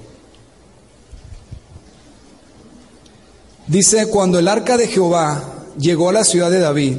Dice, 3.66 4.06
cuando 4.06 4.38
el 4.38 4.46
arca 4.46 4.76
de 4.76 4.86
Jehová 4.86 5.42
llegó 5.76 6.10
a 6.10 6.12
la 6.12 6.22
ciudad 6.22 6.52
de 6.52 6.60
David, 6.60 6.98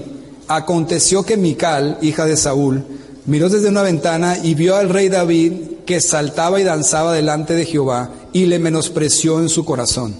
aconteció 0.49 1.23
que 1.23 1.37
Mical, 1.37 1.97
hija 2.01 2.25
de 2.25 2.35
Saúl, 2.35 2.83
miró 3.25 3.47
desde 3.47 3.69
una 3.69 3.83
ventana 3.83 4.37
y 4.43 4.53
vio 4.53 4.75
al 4.75 4.89
rey 4.89 5.07
David 5.07 5.53
que 5.85 6.01
saltaba 6.01 6.59
y 6.59 6.65
danzaba 6.65 7.13
delante 7.13 7.55
de 7.55 7.65
Jehová 7.65 8.11
y 8.33 8.47
le 8.47 8.59
menospreció 8.59 9.39
en 9.39 9.47
su 9.47 9.63
corazón. 9.63 10.19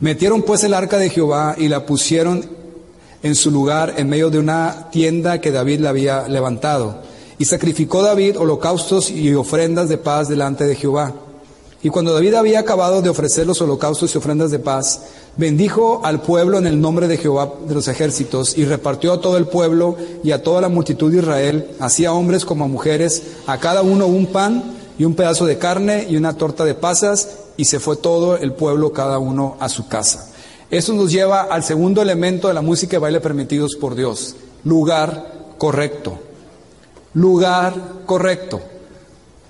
Metieron 0.00 0.42
pues 0.42 0.64
el 0.64 0.74
arca 0.74 0.98
de 0.98 1.08
Jehová 1.08 1.54
y 1.56 1.68
la 1.68 1.86
pusieron 1.86 2.55
en 3.26 3.34
su 3.34 3.50
lugar 3.50 3.94
en 3.96 4.08
medio 4.08 4.30
de 4.30 4.38
una 4.38 4.88
tienda 4.90 5.40
que 5.40 5.50
David 5.50 5.80
le 5.80 5.88
había 5.88 6.28
levantado. 6.28 7.02
Y 7.38 7.44
sacrificó 7.44 8.02
David 8.02 8.38
holocaustos 8.38 9.10
y 9.10 9.34
ofrendas 9.34 9.88
de 9.88 9.98
paz 9.98 10.28
delante 10.28 10.64
de 10.64 10.76
Jehová. 10.76 11.12
Y 11.82 11.90
cuando 11.90 12.14
David 12.14 12.34
había 12.34 12.60
acabado 12.60 13.02
de 13.02 13.10
ofrecer 13.10 13.46
los 13.46 13.60
holocaustos 13.60 14.14
y 14.14 14.18
ofrendas 14.18 14.50
de 14.50 14.58
paz, 14.58 15.02
bendijo 15.36 16.00
al 16.04 16.22
pueblo 16.22 16.56
en 16.58 16.66
el 16.66 16.80
nombre 16.80 17.08
de 17.08 17.18
Jehová 17.18 17.52
de 17.66 17.74
los 17.74 17.88
ejércitos 17.88 18.56
y 18.56 18.64
repartió 18.64 19.12
a 19.12 19.20
todo 19.20 19.36
el 19.36 19.46
pueblo 19.46 19.96
y 20.22 20.30
a 20.30 20.42
toda 20.42 20.60
la 20.60 20.68
multitud 20.68 21.12
de 21.12 21.18
Israel, 21.18 21.70
así 21.78 22.04
a 22.04 22.12
hombres 22.12 22.44
como 22.44 22.64
a 22.64 22.68
mujeres, 22.68 23.22
a 23.46 23.58
cada 23.58 23.82
uno 23.82 24.06
un 24.06 24.26
pan 24.26 24.76
y 24.98 25.04
un 25.04 25.14
pedazo 25.14 25.46
de 25.46 25.58
carne 25.58 26.06
y 26.08 26.16
una 26.16 26.36
torta 26.36 26.64
de 26.64 26.74
pasas, 26.74 27.28
y 27.56 27.66
se 27.66 27.80
fue 27.80 27.96
todo 27.96 28.36
el 28.36 28.52
pueblo 28.52 28.92
cada 28.92 29.18
uno 29.18 29.56
a 29.60 29.68
su 29.68 29.88
casa. 29.88 30.30
Eso 30.70 30.92
nos 30.92 31.12
lleva 31.12 31.42
al 31.42 31.62
segundo 31.62 32.02
elemento 32.02 32.48
de 32.48 32.54
la 32.54 32.62
música 32.62 32.96
y 32.96 33.00
baile 33.00 33.20
permitidos 33.20 33.76
por 33.76 33.94
Dios, 33.94 34.34
lugar 34.64 35.54
correcto. 35.58 36.18
Lugar 37.14 37.74
correcto. 38.04 38.60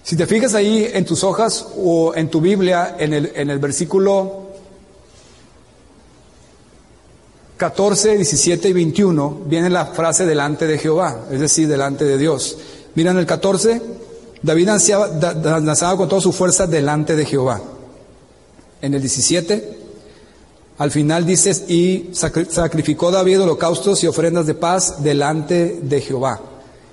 Si 0.02 0.16
te 0.16 0.26
fijas 0.26 0.54
ahí 0.54 0.88
en 0.92 1.04
tus 1.04 1.24
hojas 1.24 1.66
o 1.76 2.14
en 2.14 2.28
tu 2.28 2.40
Biblia, 2.40 2.96
en 2.98 3.12
el, 3.12 3.32
en 3.34 3.50
el 3.50 3.58
versículo 3.58 4.46
14, 7.56 8.16
17 8.16 8.68
y 8.68 8.72
21, 8.72 9.40
viene 9.46 9.70
la 9.70 9.86
frase 9.86 10.26
delante 10.26 10.66
de 10.66 10.78
Jehová, 10.78 11.24
es 11.32 11.40
decir, 11.40 11.66
delante 11.66 12.04
de 12.04 12.18
Dios. 12.18 12.58
Mira 12.94 13.10
en 13.10 13.18
el 13.18 13.26
14, 13.26 13.82
David 14.42 14.68
danzaba 14.68 15.96
con 15.96 16.08
toda 16.08 16.20
su 16.20 16.32
fuerza 16.32 16.66
delante 16.66 17.16
de 17.16 17.24
Jehová. 17.24 17.60
En 18.82 18.94
el 18.94 19.00
17, 19.00 19.85
al 20.78 20.90
final 20.90 21.24
dices, 21.24 21.64
y 21.68 22.10
sacrificó 22.12 23.10
David 23.10 23.42
holocaustos 23.42 24.04
y 24.04 24.06
ofrendas 24.06 24.46
de 24.46 24.54
paz 24.54 25.02
delante 25.02 25.80
de 25.82 26.00
Jehová. 26.00 26.40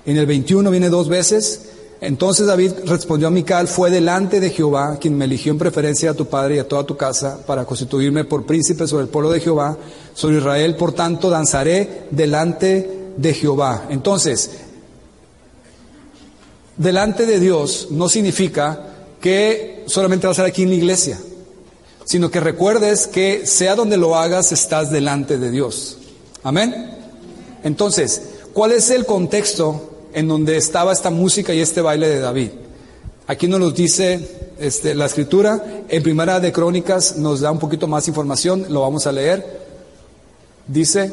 En 0.05 0.17
el 0.17 0.25
21 0.25 0.69
viene 0.71 0.89
dos 0.89 1.09
veces, 1.09 1.69
Entonces 2.03 2.47
David 2.47 2.73
respondió 2.85 3.29
a 3.29 3.31
Mical, 3.31 3.69
fue 3.69 3.89
delante 3.89 4.41
de 4.41 4.49
Jehová 4.49 4.97
quien 4.99 5.17
me 5.17 5.23
eligió 5.23 5.53
en 5.53 5.57
preferencia 5.57 6.11
a 6.11 6.13
tu 6.13 6.25
padre 6.25 6.55
y 6.55 6.59
a 6.59 6.67
toda 6.67 6.83
tu 6.83 6.97
casa 6.97 7.39
para 7.45 7.63
constituirme 7.63 8.25
por 8.25 8.45
príncipe 8.45 8.85
sobre 8.87 9.03
el 9.03 9.09
pueblo 9.09 9.31
de 9.31 9.39
Jehová, 9.39 9.77
sobre 10.13 10.39
Israel, 10.39 10.75
por 10.75 10.91
tanto 10.91 11.29
danzaré 11.29 12.07
delante 12.11 13.13
de 13.15 13.33
Jehová. 13.33 13.85
Entonces, 13.89 14.51
delante 16.75 17.25
de 17.25 17.39
Dios 17.39 17.87
no 17.91 18.09
significa 18.09 18.81
que 19.21 19.85
solamente 19.87 20.27
vas 20.27 20.37
a 20.37 20.41
estar 20.41 20.49
aquí 20.49 20.63
en 20.63 20.69
la 20.71 20.75
iglesia, 20.75 21.17
sino 22.05 22.29
que 22.29 22.39
recuerdes 22.39 23.07
que 23.07 23.45
sea 23.47 23.75
donde 23.75 23.97
lo 23.97 24.15
hagas, 24.15 24.51
estás 24.51 24.91
delante 24.91 25.37
de 25.37 25.51
Dios. 25.51 25.97
Amén. 26.43 26.91
Entonces, 27.63 28.21
¿cuál 28.53 28.71
es 28.71 28.89
el 28.89 29.05
contexto 29.05 29.91
en 30.13 30.27
donde 30.27 30.57
estaba 30.57 30.91
esta 30.91 31.09
música 31.09 31.53
y 31.53 31.61
este 31.61 31.81
baile 31.81 32.09
de 32.09 32.19
David? 32.19 32.49
Aquí 33.27 33.47
nos 33.47 33.59
lo 33.59 33.71
dice 33.71 34.51
este, 34.59 34.93
la 34.95 35.05
escritura. 35.05 35.83
En 35.87 36.03
Primera 36.03 36.39
de 36.39 36.51
Crónicas 36.51 37.17
nos 37.17 37.39
da 37.39 37.51
un 37.51 37.59
poquito 37.59 37.87
más 37.87 38.07
información, 38.07 38.65
lo 38.69 38.81
vamos 38.81 39.07
a 39.07 39.11
leer. 39.13 39.63
Dice, 40.67 41.11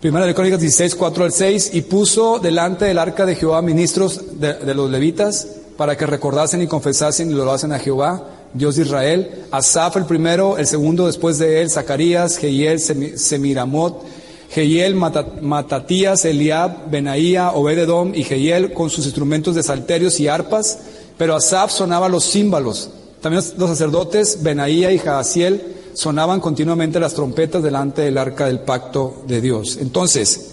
Primera 0.00 0.26
de 0.26 0.34
Crónicas 0.34 0.60
16, 0.60 0.94
4 0.94 1.24
al 1.24 1.32
6, 1.32 1.70
y 1.72 1.82
puso 1.82 2.38
delante 2.38 2.84
del 2.84 2.98
arca 2.98 3.26
de 3.26 3.34
Jehová 3.34 3.60
ministros 3.60 4.38
de, 4.38 4.54
de 4.54 4.74
los 4.74 4.88
levitas 4.88 5.48
para 5.76 5.96
que 5.96 6.06
recordasen 6.06 6.62
y 6.62 6.66
confesasen 6.66 7.30
y 7.30 7.34
lo 7.34 7.50
hacen 7.50 7.72
a 7.72 7.78
Jehová 7.78 8.36
Dios 8.56 8.76
de 8.76 8.82
Israel, 8.82 9.46
Asaf 9.50 9.96
el 9.96 10.06
primero, 10.06 10.56
el 10.56 10.66
segundo 10.66 11.06
después 11.06 11.38
de 11.38 11.60
él, 11.60 11.70
Zacarías, 11.70 12.38
Jehiel, 12.38 12.80
Semiramot, 12.80 14.02
Jehiel, 14.50 14.94
Matatías, 14.94 16.24
Eliab, 16.24 16.90
Benaía, 16.90 17.50
Obededom 17.50 18.14
y 18.14 18.24
Jehiel 18.24 18.72
con 18.72 18.88
sus 18.88 19.04
instrumentos 19.04 19.54
de 19.54 19.62
salterios 19.62 20.18
y 20.20 20.28
arpas, 20.28 20.78
pero 21.18 21.34
Asaf 21.34 21.70
sonaba 21.70 22.08
los 22.08 22.30
címbalos. 22.30 22.90
También 23.20 23.44
los 23.58 23.68
sacerdotes, 23.68 24.42
Benaía 24.42 24.92
y 24.92 24.98
Jaasiel, 24.98 25.74
sonaban 25.92 26.40
continuamente 26.40 27.00
las 27.00 27.14
trompetas 27.14 27.62
delante 27.62 28.02
del 28.02 28.18
arca 28.18 28.46
del 28.46 28.60
pacto 28.60 29.22
de 29.26 29.40
Dios. 29.40 29.78
Entonces, 29.80 30.52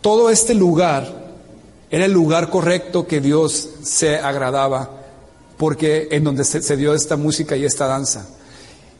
todo 0.00 0.30
este 0.30 0.54
lugar 0.54 1.25
era 1.90 2.04
el 2.04 2.12
lugar 2.12 2.50
correcto 2.50 3.06
que 3.06 3.20
Dios 3.20 3.68
se 3.82 4.16
agradaba 4.18 4.90
porque 5.56 6.08
en 6.10 6.24
donde 6.24 6.44
se, 6.44 6.76
dio 6.76 6.94
esta 6.94 7.16
música 7.16 7.56
y 7.56 7.64
esta 7.64 7.86
danza. 7.86 8.26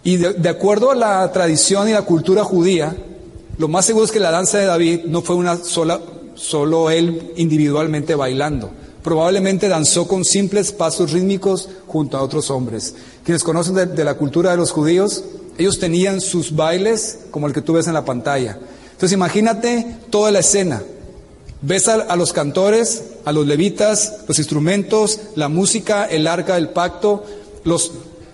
Y 0.04 0.16
de, 0.16 0.48
acuerdo 0.48 0.90
a 0.90 0.94
la 0.94 1.30
tradición 1.32 1.88
y 1.88 1.92
la 1.92 2.02
cultura 2.02 2.44
judía, 2.44 2.96
lo 3.58 3.68
más 3.68 3.84
seguro 3.86 4.04
es 4.04 4.12
que 4.12 4.20
la 4.20 4.30
danza 4.30 4.58
de 4.58 4.66
David 4.66 5.00
no 5.06 5.20
fue 5.22 5.36
una 5.36 5.56
sola, 5.56 6.00
solo 6.34 6.90
él 6.90 7.32
individualmente 7.36 8.14
bailando. 8.14 8.70
Probablemente 9.02 9.68
danzó 9.68 10.08
con 10.08 10.24
simples 10.24 10.72
pasos 10.72 11.12
rítmicos 11.12 11.68
junto 11.86 12.16
a 12.16 12.22
otros 12.22 12.50
hombres. 12.50 12.94
Quienes 13.24 13.44
conocen 13.44 13.74
de, 13.74 14.04
la 14.04 14.14
cultura 14.14 14.52
de 14.52 14.56
los 14.56 14.70
judíos, 14.70 15.24
ellos 15.58 15.78
tenían 15.78 16.20
sus 16.20 16.54
bailes 16.54 17.18
como 17.30 17.46
el 17.46 17.52
que 17.52 17.62
tú 17.62 17.74
ves 17.74 17.86
en 17.86 17.94
la 17.94 18.04
pantalla. 18.04 18.58
Entonces 18.92 19.12
imagínate 19.12 19.96
toda 20.10 20.30
la 20.30 20.38
escena. 20.38 20.82
Ves 21.62 21.88
a, 21.88 22.16
los 22.16 22.32
cantores, 22.32 23.02
a 23.24 23.32
los 23.32 23.46
levitas, 23.46 24.18
los 24.28 24.38
instrumentos, 24.38 25.20
la 25.36 25.48
música, 25.48 26.04
el 26.04 26.26
arca 26.26 26.56
del 26.56 26.68
pacto, 26.68 27.24
los, 27.64 27.92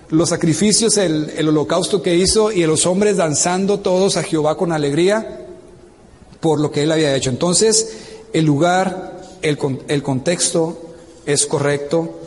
los 0.08 0.28
sacrificios, 0.28 0.96
el, 0.96 1.48
holocausto 1.48 2.02
que 2.02 2.16
hizo 2.16 2.50
y 2.50 2.66
los 2.66 2.84
hombres 2.84 3.16
danzando 3.16 3.78
todos 3.78 4.16
a 4.16 4.24
Jehová 4.24 4.56
con 4.56 4.72
alegría 4.72 5.46
por 6.40 6.60
lo 6.60 6.72
que 6.72 6.82
él 6.82 6.90
había 6.90 7.14
hecho. 7.14 7.30
Entonces, 7.30 7.96
el 8.32 8.44
lugar, 8.44 9.20
el, 9.42 9.56
el 9.86 10.02
contexto 10.02 10.78
es 11.24 11.46
correcto 11.46 12.18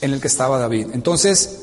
en 0.00 0.12
el 0.12 0.20
que 0.20 0.26
estaba 0.26 0.58
David. 0.58 0.88
Entonces, 0.92 1.60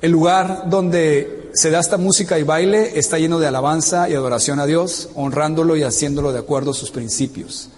el 0.00 0.10
lugar 0.10 0.64
donde 0.70 1.41
se 1.54 1.70
da 1.70 1.80
esta 1.80 1.98
música 1.98 2.38
y 2.38 2.42
baile 2.42 2.98
está 2.98 3.18
lleno 3.18 3.38
de 3.38 3.46
alabanza 3.46 4.08
y 4.08 4.14
adoración 4.14 4.58
a 4.58 4.66
Dios, 4.66 5.10
honrándolo 5.14 5.76
y 5.76 5.82
haciéndolo 5.82 6.32
de 6.32 6.38
acuerdo 6.38 6.70
a 6.70 6.74
sus 6.74 6.90
principios. 6.90 7.68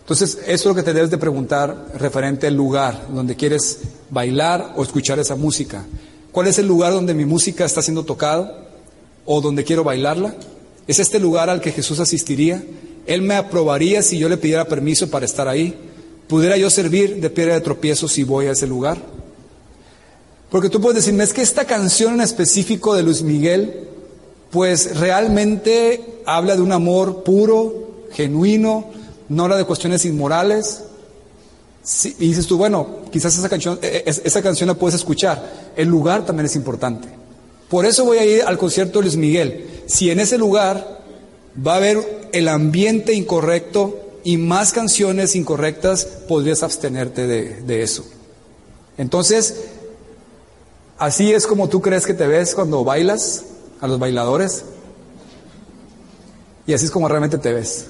Entonces, 0.00 0.38
eso 0.42 0.46
es 0.46 0.64
lo 0.66 0.74
que 0.74 0.82
te 0.82 0.92
debes 0.92 1.10
de 1.10 1.18
preguntar 1.18 1.88
referente 1.98 2.46
al 2.46 2.54
lugar 2.54 3.08
donde 3.12 3.34
quieres 3.34 3.80
bailar 4.10 4.74
o 4.76 4.82
escuchar 4.82 5.18
esa 5.18 5.34
música. 5.34 5.84
¿Cuál 6.30 6.46
es 6.46 6.58
el 6.58 6.66
lugar 6.66 6.92
donde 6.92 7.14
mi 7.14 7.24
música 7.24 7.64
está 7.64 7.82
siendo 7.82 8.04
tocada 8.04 8.68
o 9.24 9.40
donde 9.40 9.64
quiero 9.64 9.82
bailarla? 9.82 10.36
¿Es 10.86 10.98
este 11.00 11.18
lugar 11.18 11.50
al 11.50 11.60
que 11.60 11.72
Jesús 11.72 11.98
asistiría? 11.98 12.62
¿Él 13.06 13.22
me 13.22 13.34
aprobaría 13.34 14.02
si 14.02 14.18
yo 14.18 14.28
le 14.28 14.36
pidiera 14.36 14.66
permiso 14.66 15.10
para 15.10 15.24
estar 15.24 15.48
ahí? 15.48 15.74
¿Pudiera 16.28 16.56
yo 16.56 16.70
servir 16.70 17.20
de 17.20 17.30
piedra 17.30 17.54
de 17.54 17.60
tropiezo 17.60 18.06
si 18.06 18.22
voy 18.22 18.46
a 18.46 18.52
ese 18.52 18.66
lugar? 18.66 18.98
Porque 20.50 20.68
tú 20.68 20.80
puedes 20.80 20.96
decirme, 21.04 21.24
es 21.24 21.32
que 21.32 21.42
esta 21.42 21.64
canción 21.64 22.14
en 22.14 22.20
específico 22.20 22.94
de 22.94 23.02
Luis 23.02 23.22
Miguel, 23.22 23.88
pues 24.50 24.98
realmente 24.98 26.20
habla 26.24 26.54
de 26.54 26.62
un 26.62 26.72
amor 26.72 27.24
puro, 27.24 28.06
genuino, 28.12 28.90
no 29.28 29.44
habla 29.44 29.56
de 29.56 29.64
cuestiones 29.64 30.04
inmorales. 30.04 30.82
y 32.04 32.28
dices 32.28 32.46
tú, 32.46 32.56
bueno, 32.56 33.00
quizás 33.10 33.36
esa 33.36 33.48
canción, 33.48 33.78
e, 33.82 34.04
e, 34.06 34.10
esa 34.24 34.42
canción 34.42 34.68
la 34.68 34.74
puedes 34.74 34.94
escuchar. 34.94 35.72
El 35.76 35.88
lugar 35.88 36.24
también 36.24 36.46
es 36.46 36.54
importante. 36.56 37.08
Por 37.68 37.84
eso 37.84 38.04
voy 38.04 38.18
a 38.18 38.24
ir 38.24 38.42
al 38.42 38.56
concierto 38.56 39.00
de 39.00 39.06
Luis 39.06 39.16
Miguel. 39.16 39.82
Si 39.86 40.10
en 40.10 40.20
ese 40.20 40.38
lugar 40.38 41.00
va 41.66 41.74
a 41.74 41.76
haber 41.76 42.28
el 42.32 42.46
ambiente 42.46 43.12
incorrecto 43.14 43.98
y 44.22 44.36
más 44.36 44.72
canciones 44.72 45.34
incorrectas, 45.34 46.04
podrías 46.28 46.62
abstenerte 46.62 47.26
de 47.26 47.82
eso. 47.82 48.04
Entonces, 48.98 49.54
Así 50.98 51.32
es 51.32 51.46
como 51.46 51.68
tú 51.68 51.82
crees 51.82 52.06
que 52.06 52.14
te 52.14 52.26
ves 52.26 52.54
cuando 52.54 52.82
bailas 52.82 53.44
a 53.80 53.86
los 53.86 53.98
bailadores. 53.98 54.64
Y 56.66 56.72
así 56.72 56.86
es 56.86 56.90
como 56.90 57.08
realmente 57.08 57.38
te 57.38 57.52
ves. 57.52 57.86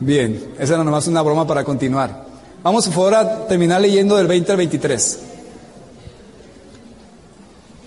Bien, 0.00 0.54
esa 0.58 0.74
era 0.74 0.84
nomás 0.84 1.06
una 1.06 1.22
broma 1.22 1.46
para 1.46 1.64
continuar. 1.64 2.26
Vamos 2.62 2.86
por 2.86 2.94
favor 2.94 3.14
a 3.14 3.46
terminar 3.46 3.80
leyendo 3.80 4.16
del 4.16 4.26
20 4.26 4.52
al 4.52 4.58
23. 4.58 5.18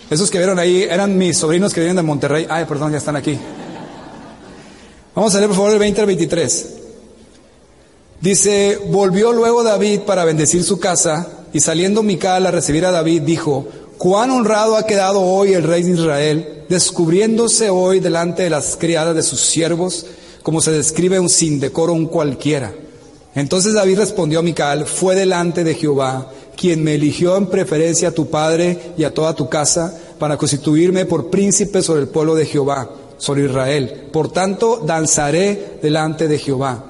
Esos 0.09 0.29
que 0.31 0.37
vieron 0.37 0.57
ahí 0.57 0.83
eran 0.83 1.17
mis 1.17 1.37
sobrinos 1.37 1.73
que 1.73 1.81
vienen 1.81 1.97
de 1.97 2.03
Monterrey. 2.03 2.47
Ay, 2.49 2.65
perdón, 2.65 2.91
ya 2.91 2.97
están 2.97 3.15
aquí. 3.15 3.37
Vamos 5.13 5.33
a 5.35 5.37
leer 5.37 5.49
por 5.49 5.57
favor 5.57 5.73
el 5.73 5.79
20 5.79 6.01
al 6.01 6.07
23. 6.07 6.75
Dice, 8.21 8.79
volvió 8.87 9.31
luego 9.33 9.63
David 9.63 10.01
para 10.01 10.23
bendecir 10.23 10.63
su 10.63 10.79
casa 10.79 11.38
y 11.53 11.59
saliendo 11.59 12.03
Mical 12.03 12.45
a 12.45 12.51
recibir 12.51 12.85
a 12.85 12.91
David, 12.91 13.23
dijo, 13.23 13.67
cuán 13.97 14.31
honrado 14.31 14.75
ha 14.75 14.85
quedado 14.85 15.21
hoy 15.21 15.53
el 15.53 15.63
rey 15.63 15.83
de 15.83 15.91
Israel, 15.91 16.63
descubriéndose 16.69 17.69
hoy 17.69 17.99
delante 17.99 18.43
de 18.43 18.49
las 18.49 18.77
criadas 18.77 19.15
de 19.15 19.23
sus 19.23 19.41
siervos, 19.41 20.05
como 20.43 20.61
se 20.61 20.71
describe 20.71 21.19
un 21.19 21.29
sin 21.29 21.59
decoro 21.59 21.93
un 21.93 22.07
cualquiera. 22.07 22.73
Entonces 23.35 23.73
David 23.73 23.99
respondió 23.99 24.39
a 24.39 24.43
Mical, 24.43 24.85
fue 24.85 25.15
delante 25.15 25.63
de 25.63 25.75
Jehová, 25.75 26.31
quien 26.55 26.83
me 26.83 26.95
eligió 26.95 27.37
en 27.37 27.47
preferencia 27.47 28.09
a 28.09 28.13
tu 28.13 28.29
padre 28.29 28.93
y 28.97 29.03
a 29.03 29.13
toda 29.13 29.35
tu 29.35 29.49
casa, 29.49 29.97
para 30.17 30.37
constituirme 30.37 31.05
por 31.05 31.29
príncipe 31.29 31.81
sobre 31.81 32.01
el 32.01 32.07
pueblo 32.09 32.35
de 32.35 32.45
Jehová, 32.45 32.89
sobre 33.17 33.45
Israel. 33.45 34.09
Por 34.11 34.31
tanto, 34.31 34.81
danzaré 34.85 35.77
delante 35.81 36.27
de 36.27 36.37
Jehová. 36.37 36.88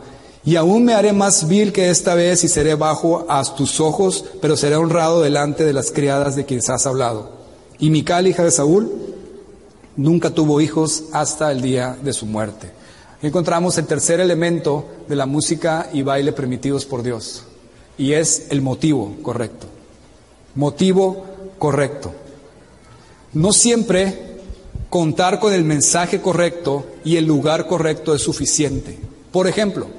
Y 0.50 0.56
aún 0.56 0.84
me 0.84 0.96
haré 0.96 1.14
más 1.14 1.48
vil 1.48 1.72
que 1.72 1.92
esta 1.92 2.16
vez 2.16 2.44
y 2.44 2.48
seré 2.48 2.74
bajo 2.74 3.24
a 3.30 3.44
tus 3.54 3.80
ojos, 3.80 4.26
pero 4.42 4.58
seré 4.58 4.78
honrado 4.78 5.22
delante 5.22 5.64
de 5.64 5.74
las 5.74 5.92
criadas 5.92 6.36
de 6.36 6.44
quienes 6.44 6.72
has 6.72 6.88
hablado. 6.88 7.30
Y 7.78 7.92
Mical, 7.92 8.26
hija 8.26 8.44
de 8.44 8.50
Saúl, 8.50 8.92
nunca 9.96 10.32
tuvo 10.32 10.60
hijos 10.60 11.04
hasta 11.12 11.52
el 11.52 11.62
día 11.62 11.96
de 12.02 12.14
su 12.14 12.26
muerte. 12.26 12.72
Encontramos 13.22 13.78
el 13.78 13.86
tercer 13.86 14.22
elemento 14.22 14.88
de 15.08 15.16
la 15.16 15.28
música 15.28 15.88
y 15.94 16.02
baile 16.02 16.32
permitidos 16.32 16.84
por 16.84 17.04
Dios, 17.04 17.44
y 17.96 18.14
es 18.14 18.48
el 18.50 18.64
motivo 18.64 19.18
correcto. 19.22 19.68
Motivo 20.56 21.26
correcto. 21.60 22.12
No 23.34 23.54
siempre 23.54 24.40
contar 24.90 25.40
con 25.40 25.54
el 25.54 25.64
mensaje 25.64 26.22
correcto 26.22 26.88
y 27.04 27.18
el 27.18 27.26
lugar 27.26 27.68
correcto 27.68 28.16
es 28.16 28.24
suficiente. 28.24 28.98
Por 29.32 29.48
ejemplo, 29.48 29.99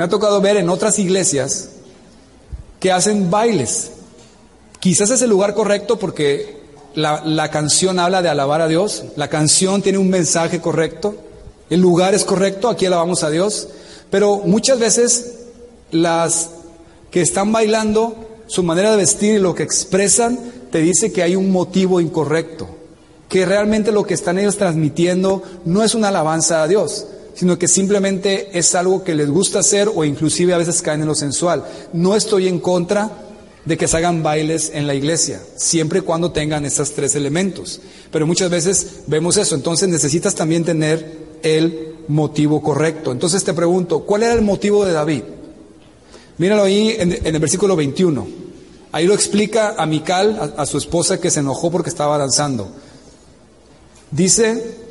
me 0.00 0.04
ha 0.04 0.08
tocado 0.08 0.40
ver 0.40 0.56
en 0.56 0.70
otras 0.70 0.98
iglesias 0.98 1.68
que 2.80 2.90
hacen 2.90 3.30
bailes. 3.30 3.90
Quizás 4.78 5.10
es 5.10 5.20
el 5.20 5.28
lugar 5.28 5.52
correcto 5.52 5.98
porque 5.98 6.56
la, 6.94 7.50
canción 7.50 7.98
habla 7.98 8.22
de 8.22 8.30
alabar 8.30 8.62
a 8.62 8.68
Dios, 8.68 9.04
la 9.16 9.28
canción 9.28 9.82
tiene 9.82 9.98
un 9.98 10.08
mensaje 10.08 10.58
correcto, 10.58 11.16
el 11.68 11.82
lugar 11.82 12.14
es 12.14 12.24
correcto, 12.24 12.70
aquí 12.70 12.86
alabamos 12.86 13.22
a 13.24 13.28
Dios, 13.28 13.68
pero 14.10 14.38
muchas 14.38 14.78
veces 14.78 15.34
las 15.90 16.48
que 17.10 17.20
están 17.20 17.52
bailando, 17.52 18.14
su 18.46 18.62
manera 18.62 18.92
de 18.92 18.96
vestir 18.96 19.34
y 19.34 19.38
lo 19.38 19.54
que 19.54 19.64
expresan, 19.64 20.38
te 20.72 20.78
dice 20.78 21.12
que 21.12 21.22
hay 21.22 21.36
un 21.36 21.52
motivo 21.52 22.00
incorrecto, 22.00 22.70
que 23.28 23.44
realmente 23.44 23.92
lo 23.92 24.04
que 24.04 24.14
están 24.14 24.38
ellos 24.38 24.56
transmitiendo 24.56 25.42
no 25.66 25.82
es 25.82 25.94
una 25.94 26.08
alabanza 26.08 26.62
a 26.62 26.68
Dios, 26.68 27.06
sino 27.40 27.58
que 27.58 27.68
simplemente 27.68 28.50
es 28.52 28.74
algo 28.74 29.02
que 29.02 29.14
les 29.14 29.30
gusta 29.30 29.60
hacer 29.60 29.90
o 29.94 30.04
inclusive 30.04 30.52
a 30.52 30.58
veces 30.58 30.82
caen 30.82 31.00
en 31.00 31.06
lo 31.06 31.14
sensual. 31.14 31.64
No 31.94 32.14
estoy 32.14 32.48
en 32.48 32.60
contra 32.60 33.10
de 33.64 33.78
que 33.78 33.88
se 33.88 33.96
hagan 33.96 34.22
bailes 34.22 34.70
en 34.74 34.86
la 34.86 34.94
iglesia, 34.94 35.40
siempre 35.56 36.00
y 36.00 36.02
cuando 36.02 36.32
tengan 36.32 36.66
estos 36.66 36.92
tres 36.92 37.14
elementos. 37.14 37.80
Pero 38.12 38.26
muchas 38.26 38.50
veces 38.50 39.04
vemos 39.06 39.38
eso, 39.38 39.54
entonces 39.54 39.88
necesitas 39.88 40.34
también 40.34 40.66
tener 40.66 41.16
el 41.42 41.94
motivo 42.08 42.60
correcto. 42.60 43.10
Entonces 43.10 43.42
te 43.42 43.54
pregunto, 43.54 44.00
¿cuál 44.00 44.24
era 44.24 44.34
el 44.34 44.42
motivo 44.42 44.84
de 44.84 44.92
David? 44.92 45.22
Míralo 46.36 46.64
ahí 46.64 46.94
en, 46.98 47.24
el 47.24 47.38
versículo 47.38 47.74
21. 47.74 48.28
Ahí 48.92 49.06
lo 49.06 49.14
explica 49.14 49.76
a 49.78 49.86
Mical, 49.86 50.52
a, 50.58 50.66
su 50.66 50.76
esposa 50.76 51.18
que 51.18 51.30
se 51.30 51.40
enojó 51.40 51.70
porque 51.70 51.88
estaba 51.88 52.18
danzando. 52.18 52.70
Dice, 54.10 54.89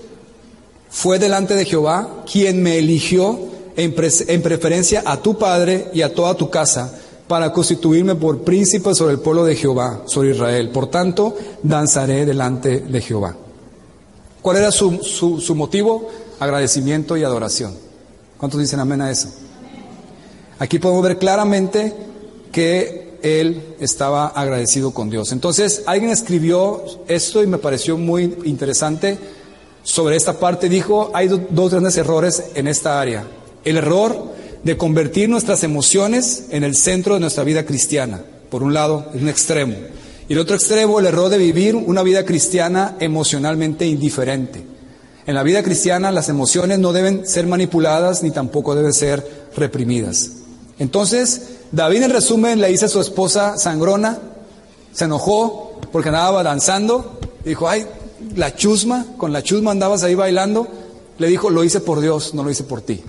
fue 0.89 1.19
delante 1.19 1.56
de 1.56 1.65
Jehová 1.65 2.23
quien 2.32 2.62
me 2.63 2.78
eligió 2.78 3.39
en, 3.75 3.95
en 4.28 4.41
preferencia 4.41 5.04
a 5.06 5.21
tu 5.21 5.38
padre 5.38 5.89
y 5.93 6.02
a 6.02 6.13
toda 6.13 6.36
tu 6.36 6.49
casa 6.49 6.93
para 7.28 7.54
constituirme 7.54 8.15
por 8.15 8.41
príncipe 8.41 8.95
sobre 8.95 9.13
el 9.13 9.19
pueblo 9.19 9.45
de 9.45 9.56
Jehová, 9.56 10.02
sobre 10.06 10.32
Israel. 10.32 10.69
Por 10.71 10.88
tanto, 10.88 11.38
danzaré 11.62 12.25
delante 12.25 12.80
de 12.80 13.02
Jehová. 13.02 13.36
¿Cuál 14.41 14.58
era 14.58 14.71
su, 14.71 15.04
su, 15.04 15.56
motivo? 15.56 16.10
Agradecimiento 16.39 17.15
y 17.17 17.23
adoración. 17.23 17.75
¿Cuántos 18.38 18.60
dicen 18.60 18.80
amén 18.80 19.02
a 19.02 19.12
eso? 19.12 19.30
Aquí 20.58 20.80
podemos 20.80 21.04
ver 21.04 21.19
claramente 21.19 21.93
que 22.52 23.19
él 23.21 23.75
estaba 23.80 24.28
agradecido 24.28 24.91
con 24.91 25.10
Dios. 25.12 25.32
Entonces, 25.32 25.84
alguien 25.86 26.12
escribió 26.12 26.84
esto 27.08 27.43
y 27.43 27.47
me 27.47 27.60
pareció 27.60 27.97
muy 27.97 28.39
interesante 28.45 29.19
sobre 29.83 30.15
esta 30.15 30.39
parte. 30.39 30.69
Dijo, 30.69 31.11
hay 31.13 31.27
dos 31.27 31.71
grandes 31.71 31.97
errores 31.97 32.43
en 32.55 32.67
esta 32.67 32.99
área. 32.99 33.25
El 33.63 33.77
error 33.77 34.33
de 34.63 34.77
convertir 34.77 35.29
nuestras 35.29 35.63
emociones 35.63 36.45
en 36.51 36.63
el 36.63 36.75
centro 36.75 37.13
de 37.13 37.19
nuestra 37.19 37.43
vida 37.43 37.65
cristiana. 37.65 38.21
Por 38.49 38.63
un 38.63 38.73
lado, 38.73 39.05
es 39.13 39.21
un 39.21 39.29
extremo. 39.29 39.75
Y 40.27 40.33
el 40.33 40.39
otro 40.39 40.55
extremo, 40.55 40.99
el 40.99 41.05
error 41.05 41.29
de 41.29 41.37
vivir 41.37 41.75
una 41.75 42.03
vida 42.03 42.25
cristiana 42.25 42.95
emocionalmente 42.99 43.85
indiferente. 43.85 44.63
En 45.25 45.35
la 45.35 45.43
vida 45.43 45.63
cristiana 45.63 46.11
las 46.11 46.29
emociones 46.29 46.79
no 46.79 46.91
deben 46.91 47.27
ser 47.27 47.45
manipuladas 47.45 48.23
ni 48.23 48.31
tampoco 48.31 48.75
deben 48.75 48.93
ser 48.93 49.49
reprimidas. 49.55 50.31
Entonces, 50.79 51.41
David 51.71 52.03
en 52.03 52.11
resumen 52.11 52.61
le 52.61 52.69
dice 52.69 52.85
a 52.85 52.89
su 52.89 52.99
esposa 52.99 53.57
sangrona, 53.57 54.17
se 54.91 55.05
enojó 55.05 55.79
porque 55.91 56.09
andaba 56.09 56.41
danzando, 56.41 57.19
dijo, 57.45 57.69
ay, 57.69 57.85
la 58.36 58.55
chusma, 58.55 59.05
con 59.17 59.34
la 59.34 59.43
chusma 59.43 59.71
andabas 59.71 60.03
ahí 60.03 60.15
bailando, 60.15 60.67
le 61.17 61.27
dijo, 61.27 61.49
lo 61.49 61.63
hice 61.63 61.82
por 61.82 61.99
Dios, 61.99 62.34
no 62.34 62.43
lo 62.43 62.49
hice 62.49 62.63
por 62.63 62.82
ti. 62.82 63.01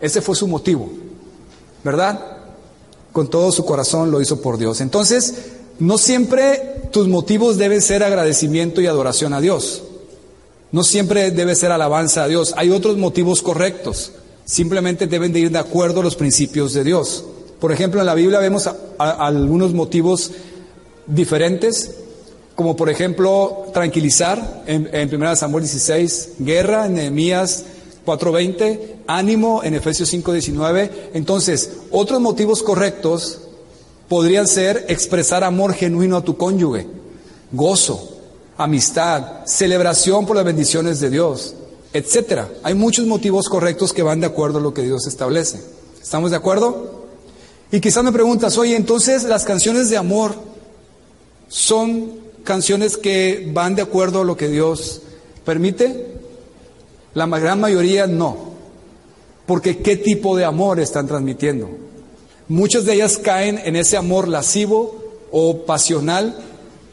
Ese 0.00 0.20
fue 0.20 0.36
su 0.36 0.46
motivo, 0.46 0.90
¿verdad? 1.82 2.20
Con 3.12 3.30
todo 3.30 3.50
su 3.52 3.64
corazón 3.64 4.10
lo 4.10 4.20
hizo 4.20 4.40
por 4.40 4.58
Dios. 4.58 4.80
Entonces, 4.80 5.34
no 5.78 5.98
siempre 5.98 6.88
tus 6.90 7.08
motivos 7.08 7.56
deben 7.56 7.80
ser 7.80 8.02
agradecimiento 8.02 8.80
y 8.80 8.86
adoración 8.86 9.32
a 9.32 9.40
Dios. 9.40 9.82
No 10.72 10.82
siempre 10.82 11.30
debe 11.30 11.54
ser 11.54 11.72
alabanza 11.72 12.24
a 12.24 12.28
Dios. 12.28 12.54
Hay 12.56 12.70
otros 12.70 12.98
motivos 12.98 13.42
correctos. 13.42 14.12
Simplemente 14.44 15.06
deben 15.06 15.32
de 15.32 15.40
ir 15.40 15.50
de 15.50 15.58
acuerdo 15.58 16.00
a 16.00 16.04
los 16.04 16.16
principios 16.16 16.74
de 16.74 16.84
Dios. 16.84 17.24
Por 17.60 17.72
ejemplo, 17.72 18.00
en 18.00 18.06
la 18.06 18.14
Biblia 18.14 18.38
vemos 18.38 18.68
algunos 18.98 19.72
motivos 19.72 20.32
diferentes, 21.06 21.94
como 22.56 22.74
por 22.74 22.90
ejemplo 22.90 23.66
tranquilizar 23.72 24.64
en, 24.66 24.88
en 24.92 25.14
1 25.14 25.36
Samuel 25.36 25.62
16, 25.62 26.30
guerra 26.40 26.86
en 26.86 26.94
Nehemías 26.94 27.64
4.20, 28.04 28.80
ánimo 29.06 29.62
en 29.62 29.74
Efesios 29.74 30.12
5.19. 30.12 30.90
Entonces, 31.12 31.70
otros 31.90 32.20
motivos 32.20 32.62
correctos 32.62 33.40
podrían 34.08 34.46
ser 34.46 34.86
expresar 34.88 35.44
amor 35.44 35.74
genuino 35.74 36.16
a 36.16 36.24
tu 36.24 36.36
cónyuge, 36.36 36.86
gozo, 37.52 38.16
amistad, 38.56 39.44
celebración 39.44 40.24
por 40.24 40.36
las 40.36 40.44
bendiciones 40.44 41.00
de 41.00 41.10
Dios, 41.10 41.54
etcétera. 41.92 42.48
Hay 42.62 42.74
muchos 42.74 43.06
motivos 43.06 43.48
correctos 43.48 43.92
que 43.92 44.02
van 44.02 44.20
de 44.20 44.26
acuerdo 44.26 44.58
a 44.58 44.62
lo 44.62 44.72
que 44.72 44.82
Dios 44.82 45.06
establece. 45.06 45.60
¿Estamos 46.00 46.30
de 46.30 46.36
acuerdo? 46.38 47.04
Y 47.70 47.80
quizás 47.80 48.02
me 48.04 48.12
preguntas, 48.12 48.56
oye, 48.56 48.76
entonces 48.76 49.24
las 49.24 49.44
canciones 49.44 49.90
de 49.90 49.96
amor 49.96 50.34
son 51.48 52.25
canciones 52.46 52.96
que 52.96 53.50
van 53.52 53.74
de 53.74 53.82
acuerdo 53.82 54.22
a 54.22 54.24
lo 54.24 54.38
que 54.38 54.48
Dios 54.48 55.02
permite. 55.44 56.06
La 57.12 57.26
gran 57.26 57.60
mayoría 57.60 58.06
no. 58.06 58.56
Porque 59.44 59.78
¿qué 59.78 59.96
tipo 59.96 60.34
de 60.34 60.46
amor 60.46 60.80
están 60.80 61.06
transmitiendo? 61.06 61.68
Muchas 62.48 62.86
de 62.86 62.94
ellas 62.94 63.18
caen 63.18 63.60
en 63.62 63.76
ese 63.76 63.98
amor 63.98 64.28
lascivo 64.28 64.96
o 65.30 65.66
pasional 65.66 66.38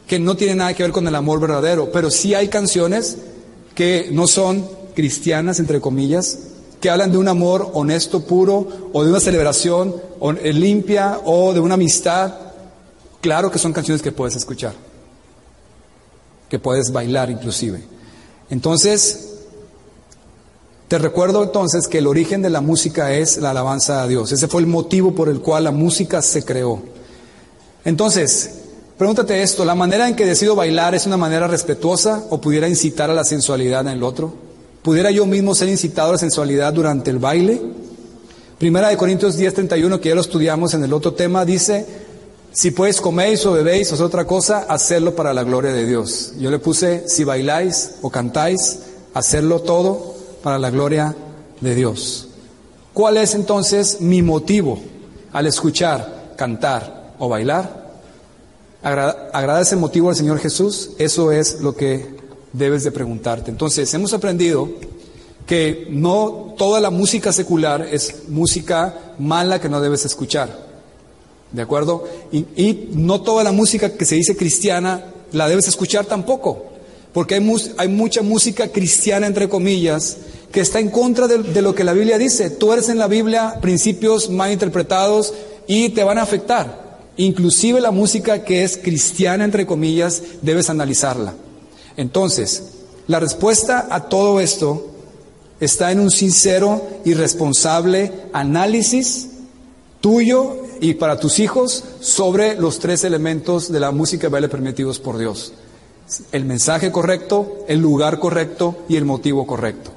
que 0.06 0.18
no 0.18 0.36
tiene 0.36 0.56
nada 0.56 0.74
que 0.74 0.82
ver 0.82 0.92
con 0.92 1.08
el 1.08 1.14
amor 1.14 1.40
verdadero. 1.40 1.90
Pero 1.90 2.10
sí 2.10 2.34
hay 2.34 2.48
canciones 2.48 3.16
que 3.74 4.08
no 4.12 4.26
son 4.26 4.68
cristianas, 4.94 5.58
entre 5.58 5.80
comillas, 5.80 6.38
que 6.80 6.90
hablan 6.90 7.12
de 7.12 7.18
un 7.18 7.28
amor 7.28 7.70
honesto, 7.72 8.20
puro, 8.20 8.68
o 8.92 9.04
de 9.04 9.10
una 9.10 9.20
celebración 9.20 9.96
eh, 10.42 10.52
limpia, 10.52 11.20
o 11.24 11.52
de 11.52 11.60
una 11.60 11.74
amistad. 11.74 12.34
Claro 13.20 13.50
que 13.50 13.58
son 13.58 13.72
canciones 13.72 14.02
que 14.02 14.12
puedes 14.12 14.36
escuchar, 14.36 14.74
que 16.48 16.58
puedes 16.58 16.92
bailar 16.92 17.30
inclusive. 17.30 17.82
Entonces, 18.50 19.30
te 20.88 20.98
recuerdo 20.98 21.42
entonces 21.42 21.88
que 21.88 21.98
el 21.98 22.06
origen 22.06 22.42
de 22.42 22.50
la 22.50 22.60
música 22.60 23.12
es 23.14 23.38
la 23.38 23.50
alabanza 23.50 24.02
a 24.02 24.06
Dios. 24.06 24.32
Ese 24.32 24.48
fue 24.48 24.60
el 24.60 24.66
motivo 24.66 25.14
por 25.14 25.28
el 25.28 25.40
cual 25.40 25.64
la 25.64 25.70
música 25.70 26.22
se 26.22 26.44
creó. 26.44 26.82
Entonces, 27.84 28.50
pregúntate 28.96 29.42
esto, 29.42 29.64
¿la 29.64 29.74
manera 29.74 30.08
en 30.08 30.14
que 30.14 30.26
decido 30.26 30.54
bailar 30.54 30.94
es 30.94 31.06
una 31.06 31.16
manera 31.16 31.48
respetuosa 31.48 32.24
o 32.30 32.40
pudiera 32.40 32.68
incitar 32.68 33.10
a 33.10 33.14
la 33.14 33.24
sensualidad 33.24 33.80
en 33.82 33.94
el 33.94 34.02
otro? 34.02 34.34
¿Pudiera 34.82 35.10
yo 35.10 35.24
mismo 35.24 35.54
ser 35.54 35.68
incitado 35.68 36.10
a 36.10 36.12
la 36.12 36.18
sensualidad 36.18 36.72
durante 36.72 37.10
el 37.10 37.18
baile? 37.18 37.60
Primera 38.58 38.88
de 38.88 38.96
Corintios 38.96 39.36
10:31, 39.36 40.00
que 40.00 40.10
ya 40.10 40.14
lo 40.14 40.20
estudiamos 40.20 40.74
en 40.74 40.84
el 40.84 40.92
otro 40.92 41.14
tema, 41.14 41.44
dice, 41.44 42.03
si 42.54 42.70
pues 42.70 43.00
coméis 43.00 43.44
o 43.46 43.52
bebéis 43.52 43.90
o 43.90 43.96
es 43.96 44.00
otra 44.00 44.26
cosa, 44.26 44.66
hacerlo 44.68 45.16
para 45.16 45.34
la 45.34 45.42
gloria 45.42 45.72
de 45.72 45.84
Dios. 45.84 46.34
Yo 46.38 46.52
le 46.52 46.60
puse, 46.60 47.08
si 47.08 47.24
bailáis 47.24 47.96
o 48.00 48.10
cantáis, 48.10 48.78
hacerlo 49.12 49.60
todo 49.60 50.14
para 50.40 50.60
la 50.60 50.70
gloria 50.70 51.16
de 51.60 51.74
Dios. 51.74 52.28
¿Cuál 52.92 53.16
es 53.16 53.34
entonces 53.34 54.00
mi 54.00 54.22
motivo 54.22 54.78
al 55.32 55.48
escuchar, 55.48 56.34
cantar 56.36 57.14
o 57.18 57.28
bailar? 57.28 57.92
¿Agrada, 58.84 59.60
ese 59.60 59.74
motivo 59.74 60.10
al 60.10 60.16
Señor 60.16 60.38
Jesús? 60.38 60.90
Eso 60.98 61.32
es 61.32 61.60
lo 61.60 61.74
que 61.74 62.14
debes 62.52 62.84
de 62.84 62.92
preguntarte. 62.92 63.50
Entonces, 63.50 63.92
hemos 63.94 64.12
aprendido 64.12 64.68
que 65.44 65.88
no 65.90 66.54
toda 66.56 66.80
la 66.80 66.90
música 66.90 67.32
secular 67.32 67.88
es 67.90 68.28
música 68.28 68.94
mala 69.18 69.60
que 69.60 69.68
no 69.68 69.80
debes 69.80 70.04
escuchar. 70.04 70.73
¿De 71.52 71.62
acuerdo? 71.62 72.04
Y, 72.32 72.88
no 72.92 73.20
toda 73.22 73.44
la 73.44 73.52
música 73.52 73.96
que 73.96 74.04
se 74.04 74.16
dice 74.16 74.36
cristiana 74.36 75.06
la 75.32 75.48
debes 75.48 75.68
escuchar 75.68 76.06
tampoco. 76.06 76.66
Porque 77.12 77.34
hay, 77.76 77.88
mucha 77.88 78.22
música 78.22 78.68
cristiana, 78.68 79.26
entre 79.26 79.48
comillas, 79.48 80.16
que 80.50 80.60
está 80.60 80.80
en 80.80 80.90
contra 80.90 81.28
de, 81.28 81.62
lo 81.62 81.74
que 81.74 81.84
la 81.84 81.92
Biblia 81.92 82.18
dice. 82.18 82.50
Tú 82.50 82.72
eres 82.72 82.88
en 82.88 82.98
la 82.98 83.06
Biblia 83.06 83.58
principios 83.60 84.30
mal 84.30 84.52
interpretados 84.52 85.32
y 85.66 85.90
te 85.90 86.02
van 86.02 86.18
a 86.18 86.22
afectar. 86.22 86.98
Inclusive 87.16 87.80
la 87.80 87.92
música 87.92 88.42
que 88.42 88.64
es 88.64 88.76
cristiana, 88.76 89.44
entre 89.44 89.66
comillas, 89.66 90.22
debes 90.42 90.70
analizarla. 90.70 91.34
Entonces, 91.96 92.64
la 93.06 93.20
respuesta 93.20 93.86
a 93.90 94.08
todo 94.08 94.40
esto 94.40 94.88
está 95.60 95.92
en 95.92 96.00
un 96.00 96.10
sincero 96.10 96.82
y 97.04 97.14
responsable 97.14 98.12
análisis 98.32 99.28
tuyo 100.00 100.63
y 100.84 100.92
para 100.92 101.18
tus 101.18 101.38
hijos 101.38 101.82
sobre 102.00 102.56
los 102.56 102.78
tres 102.78 103.04
elementos 103.04 103.72
de 103.72 103.80
la 103.80 103.90
música 103.90 104.26
y 104.26 104.30
baile 104.30 104.50
permitidos 104.50 104.98
por 104.98 105.16
Dios. 105.16 105.54
El 106.30 106.44
mensaje 106.44 106.92
correcto, 106.92 107.64
el 107.68 107.80
lugar 107.80 108.18
correcto 108.18 108.76
y 108.86 108.96
el 108.96 109.06
motivo 109.06 109.46
correcto. 109.46 109.92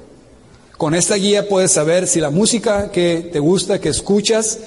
Con 0.78 0.94
esta 0.94 1.16
guía 1.16 1.46
puedes 1.46 1.72
saber 1.72 2.08
si 2.08 2.20
la 2.20 2.30
música 2.30 2.90
que 2.90 3.28
te 3.30 3.38
gusta, 3.38 3.82
que 3.82 3.90
escuchas, 3.90 4.60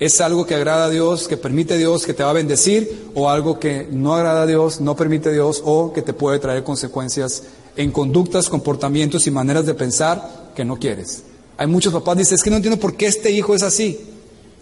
es 0.00 0.20
algo 0.20 0.46
que 0.46 0.56
agrada 0.56 0.86
a 0.86 0.90
Dios, 0.90 1.28
que 1.28 1.36
permite 1.36 1.74
a 1.74 1.76
Dios, 1.76 2.04
que 2.04 2.14
te 2.14 2.24
va 2.24 2.30
a 2.30 2.32
bendecir, 2.32 3.10
o 3.14 3.30
algo 3.30 3.60
que 3.60 3.86
no 3.88 4.16
agrada 4.16 4.42
a 4.42 4.46
Dios, 4.46 4.80
no 4.80 4.96
permite 4.96 5.28
a 5.28 5.32
Dios, 5.32 5.62
o 5.64 5.92
que 5.92 6.02
te 6.02 6.12
puede 6.12 6.40
traer 6.40 6.64
consecuencias 6.64 7.44
en 7.76 7.92
conductas, 7.92 8.48
comportamientos 8.48 9.28
y 9.28 9.30
maneras 9.30 9.64
de 9.64 9.74
pensar 9.74 10.50
que 10.56 10.64
no 10.64 10.76
quieres. 10.76 11.22
Hay 11.56 11.68
muchos 11.68 11.92
papás 11.92 12.16
que 12.16 12.22
dicen, 12.22 12.34
es 12.34 12.42
que 12.42 12.50
no 12.50 12.56
entiendo 12.56 12.80
por 12.80 12.96
qué 12.96 13.06
este 13.06 13.30
hijo 13.30 13.54
es 13.54 13.62
así. 13.62 14.17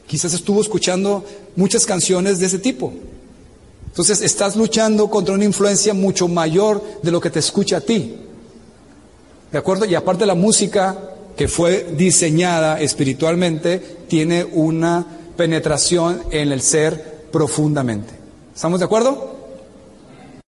Quizás 0.06 0.34
estuvo 0.34 0.60
escuchando 0.60 1.24
muchas 1.56 1.86
canciones 1.86 2.38
de 2.38 2.46
ese 2.46 2.58
tipo. 2.58 2.92
Entonces 3.86 4.20
estás 4.20 4.56
luchando 4.56 5.08
contra 5.08 5.34
una 5.34 5.44
influencia 5.44 5.94
mucho 5.94 6.28
mayor 6.28 6.82
de 7.02 7.10
lo 7.10 7.20
que 7.20 7.30
te 7.30 7.38
escucha 7.38 7.78
a 7.78 7.80
ti. 7.80 8.16
¿De 9.50 9.58
acuerdo? 9.58 9.86
Y 9.86 9.94
aparte 9.94 10.26
la 10.26 10.34
música 10.34 10.96
que 11.36 11.48
fue 11.48 11.94
diseñada 11.96 12.80
espiritualmente, 12.80 13.78
tiene 14.08 14.44
una 14.44 15.06
penetración 15.36 16.22
en 16.30 16.50
el 16.50 16.62
ser 16.62 17.26
profundamente. 17.30 18.14
¿Estamos 18.54 18.80
de 18.80 18.86
acuerdo? 18.86 19.35